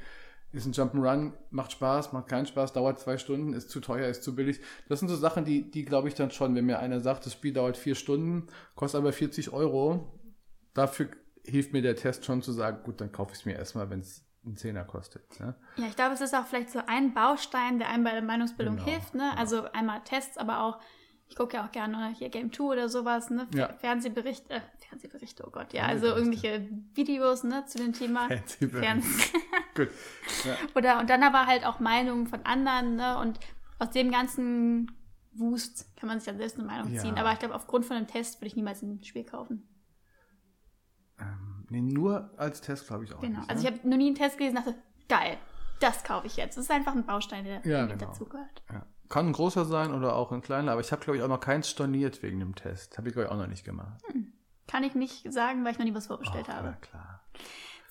ist 0.52 0.66
ein 0.66 0.72
Jump'n'Run, 0.72 1.32
macht 1.50 1.72
Spaß, 1.72 2.12
macht 2.12 2.28
keinen 2.28 2.46
Spaß, 2.46 2.72
dauert 2.72 2.98
zwei 2.98 3.18
Stunden, 3.18 3.52
ist 3.52 3.70
zu 3.70 3.80
teuer, 3.80 4.08
ist 4.08 4.22
zu 4.22 4.34
billig. 4.34 4.60
Das 4.88 5.00
sind 5.00 5.08
so 5.08 5.16
Sachen, 5.16 5.44
die, 5.44 5.70
die 5.70 5.84
glaube 5.84 6.08
ich 6.08 6.14
dann 6.14 6.30
schon, 6.30 6.54
wenn 6.54 6.64
mir 6.64 6.78
einer 6.78 7.00
sagt, 7.00 7.26
das 7.26 7.34
Spiel 7.34 7.52
dauert 7.52 7.76
vier 7.76 7.94
Stunden, 7.94 8.46
kostet 8.74 9.00
aber 9.00 9.12
40 9.12 9.52
Euro, 9.52 10.18
dafür 10.72 11.08
hilft 11.44 11.72
mir 11.72 11.82
der 11.82 11.96
Test 11.96 12.24
schon 12.24 12.42
zu 12.42 12.52
sagen, 12.52 12.82
gut, 12.84 13.00
dann 13.00 13.12
kaufe 13.12 13.32
ich 13.32 13.40
es 13.40 13.44
mir 13.44 13.54
erstmal, 13.54 13.90
wenn 13.90 14.00
es 14.00 14.24
einen 14.44 14.56
Zehner 14.56 14.84
kostet. 14.84 15.40
Ne? 15.40 15.54
Ja, 15.76 15.86
ich 15.86 15.96
glaube, 15.96 16.14
es 16.14 16.20
ist 16.20 16.34
auch 16.34 16.46
vielleicht 16.46 16.70
so 16.70 16.80
ein 16.86 17.12
Baustein, 17.14 17.78
der 17.78 17.90
einem 17.90 18.04
bei 18.04 18.12
der 18.12 18.22
Meinungsbildung 18.22 18.76
genau, 18.76 18.88
hilft. 18.88 19.14
Ne? 19.14 19.28
Genau. 19.30 19.40
Also 19.40 19.72
einmal 19.72 20.02
Tests, 20.04 20.38
aber 20.38 20.60
auch, 20.60 20.78
ich 21.28 21.36
gucke 21.36 21.56
ja 21.56 21.66
auch 21.66 21.72
gerne 21.72 22.14
hier 22.16 22.28
Game 22.28 22.52
2 22.52 22.64
oder 22.64 22.88
sowas, 22.88 23.30
ne? 23.30 23.48
Ja. 23.52 23.72
Fernsehberichte, 23.78 24.54
äh, 24.54 24.60
Fernsehberichte, 24.88 25.44
oh 25.44 25.50
Gott, 25.50 25.72
ja, 25.72 25.86
also 25.86 26.06
irgendwelche 26.06 26.68
Videos 26.94 27.42
ne, 27.42 27.64
zu 27.66 27.78
dem 27.78 27.92
Thema. 27.92 28.28
Fernsehberichte. 28.28 29.02
Gut. 29.76 29.90
Ja. 30.44 30.56
Oder, 30.74 30.98
und 31.00 31.10
dann 31.10 31.22
aber 31.22 31.46
halt 31.46 31.64
auch 31.64 31.78
Meinungen 31.78 32.26
von 32.26 32.44
anderen, 32.44 32.96
ne? 32.96 33.18
Und 33.18 33.38
aus 33.78 33.90
dem 33.90 34.10
ganzen 34.10 34.90
Wust 35.32 35.96
kann 35.96 36.08
man 36.08 36.18
sich 36.18 36.26
dann 36.26 36.38
selbst 36.38 36.58
eine 36.58 36.66
Meinung 36.66 36.92
ja. 36.92 37.02
ziehen. 37.02 37.18
Aber 37.18 37.32
ich 37.32 37.38
glaube, 37.38 37.54
aufgrund 37.54 37.84
von 37.84 37.96
einem 37.96 38.06
Test 38.06 38.40
würde 38.40 38.48
ich 38.48 38.56
niemals 38.56 38.82
ein 38.82 39.02
Spiel 39.04 39.24
kaufen. 39.24 39.68
Ähm, 41.20 41.66
nee, 41.68 41.80
nur 41.80 42.30
als 42.36 42.60
Test 42.60 42.86
glaube 42.86 43.04
ich 43.04 43.14
auch. 43.14 43.20
Genau. 43.20 43.40
Nicht, 43.40 43.50
also 43.50 43.62
ne? 43.62 43.68
ich 43.68 43.74
habe 43.78 43.88
noch 43.88 43.96
nie 43.96 44.06
einen 44.06 44.14
Test 44.14 44.38
gelesen 44.38 44.58
und 44.58 44.66
dachte, 44.66 44.78
geil, 45.08 45.38
das 45.80 46.04
kaufe 46.04 46.26
ich 46.26 46.36
jetzt. 46.36 46.56
Das 46.56 46.64
ist 46.64 46.70
einfach 46.70 46.94
ein 46.94 47.04
Baustein, 47.04 47.44
der 47.44 47.66
ja, 47.66 47.82
mit 47.86 47.98
genau. 47.98 48.10
dazugehört. 48.10 48.62
Ja. 48.72 48.86
Kann 49.08 49.26
ein 49.26 49.32
großer 49.32 49.64
sein 49.64 49.94
oder 49.94 50.16
auch 50.16 50.32
ein 50.32 50.42
kleiner, 50.42 50.72
aber 50.72 50.80
ich 50.80 50.90
habe, 50.90 51.02
glaube 51.02 51.16
ich, 51.18 51.22
auch 51.22 51.28
noch 51.28 51.40
keins 51.40 51.68
storniert 51.68 52.22
wegen 52.22 52.40
dem 52.40 52.54
Test. 52.54 52.98
Habe 52.98 53.08
ich, 53.08 53.14
glaube 53.14 53.26
ich, 53.26 53.32
auch 53.32 53.38
noch 53.38 53.46
nicht 53.46 53.64
gemacht. 53.64 54.02
Hm. 54.10 54.32
Kann 54.66 54.82
ich 54.82 54.94
nicht 54.94 55.32
sagen, 55.32 55.64
weil 55.64 55.72
ich 55.72 55.78
noch 55.78 55.84
nie 55.84 55.94
was 55.94 56.08
vorbestellt 56.08 56.48
Och, 56.48 56.54
habe. 56.54 56.68
Ja, 56.68 56.72
klar. 56.74 57.15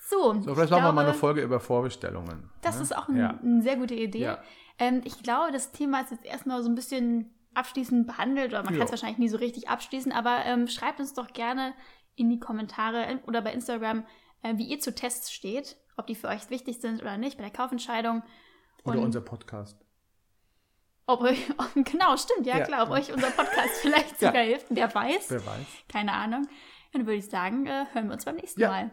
So, 0.08 0.40
so 0.40 0.54
vielleicht 0.54 0.70
machen 0.70 0.84
wir 0.84 0.92
mal 0.92 1.04
eine 1.04 1.14
Folge 1.14 1.42
über 1.42 1.58
Vorbestellungen. 1.58 2.48
Das 2.62 2.76
ne? 2.76 2.82
ist 2.82 2.96
auch 2.96 3.08
ein, 3.08 3.16
ja. 3.16 3.38
eine 3.42 3.62
sehr 3.62 3.76
gute 3.76 3.94
Idee. 3.94 4.20
Ja. 4.20 4.38
Ähm, 4.78 5.00
ich 5.04 5.20
glaube, 5.24 5.50
das 5.50 5.72
Thema 5.72 6.00
ist 6.00 6.12
jetzt 6.12 6.24
erstmal 6.24 6.62
so 6.62 6.68
ein 6.68 6.76
bisschen 6.76 7.34
abschließend 7.54 8.06
behandelt, 8.06 8.52
oder 8.52 8.62
man 8.62 8.74
kann 8.74 8.84
es 8.84 8.90
wahrscheinlich 8.90 9.18
nie 9.18 9.28
so 9.28 9.38
richtig 9.38 9.68
abschließen, 9.68 10.12
aber 10.12 10.44
ähm, 10.44 10.68
schreibt 10.68 11.00
uns 11.00 11.14
doch 11.14 11.32
gerne 11.32 11.74
in 12.14 12.30
die 12.30 12.38
Kommentare 12.38 13.18
oder 13.26 13.42
bei 13.42 13.52
Instagram, 13.52 14.04
äh, 14.42 14.56
wie 14.56 14.66
ihr 14.66 14.78
zu 14.78 14.94
Tests 14.94 15.32
steht, 15.32 15.76
ob 15.96 16.06
die 16.06 16.14
für 16.14 16.28
euch 16.28 16.50
wichtig 16.50 16.80
sind 16.80 17.02
oder 17.02 17.18
nicht 17.18 17.36
bei 17.36 17.42
der 17.42 17.52
Kaufentscheidung. 17.52 18.22
Oder 18.84 19.00
unser 19.00 19.22
Podcast. 19.22 19.84
Ob 21.06 21.22
euch, 21.22 21.48
genau, 21.74 22.16
stimmt, 22.16 22.46
ja, 22.46 22.58
ja 22.58 22.64
klar, 22.64 22.84
ob 22.84 22.90
ja. 22.90 22.94
euch 22.96 23.12
unser 23.12 23.30
Podcast 23.30 23.74
vielleicht 23.80 24.20
sogar 24.20 24.36
ja. 24.36 24.42
hilft. 24.42 24.66
Wer 24.70 24.94
weiß. 24.94 25.30
Wer 25.30 25.44
weiß. 25.44 25.66
Keine 25.88 26.12
Ahnung. 26.12 26.46
Dann 26.92 27.06
würde 27.06 27.18
ich 27.18 27.28
sagen, 27.28 27.66
äh, 27.66 27.86
hören 27.92 28.06
wir 28.06 28.12
uns 28.12 28.24
beim 28.24 28.36
nächsten 28.36 28.60
Mal. 28.60 28.92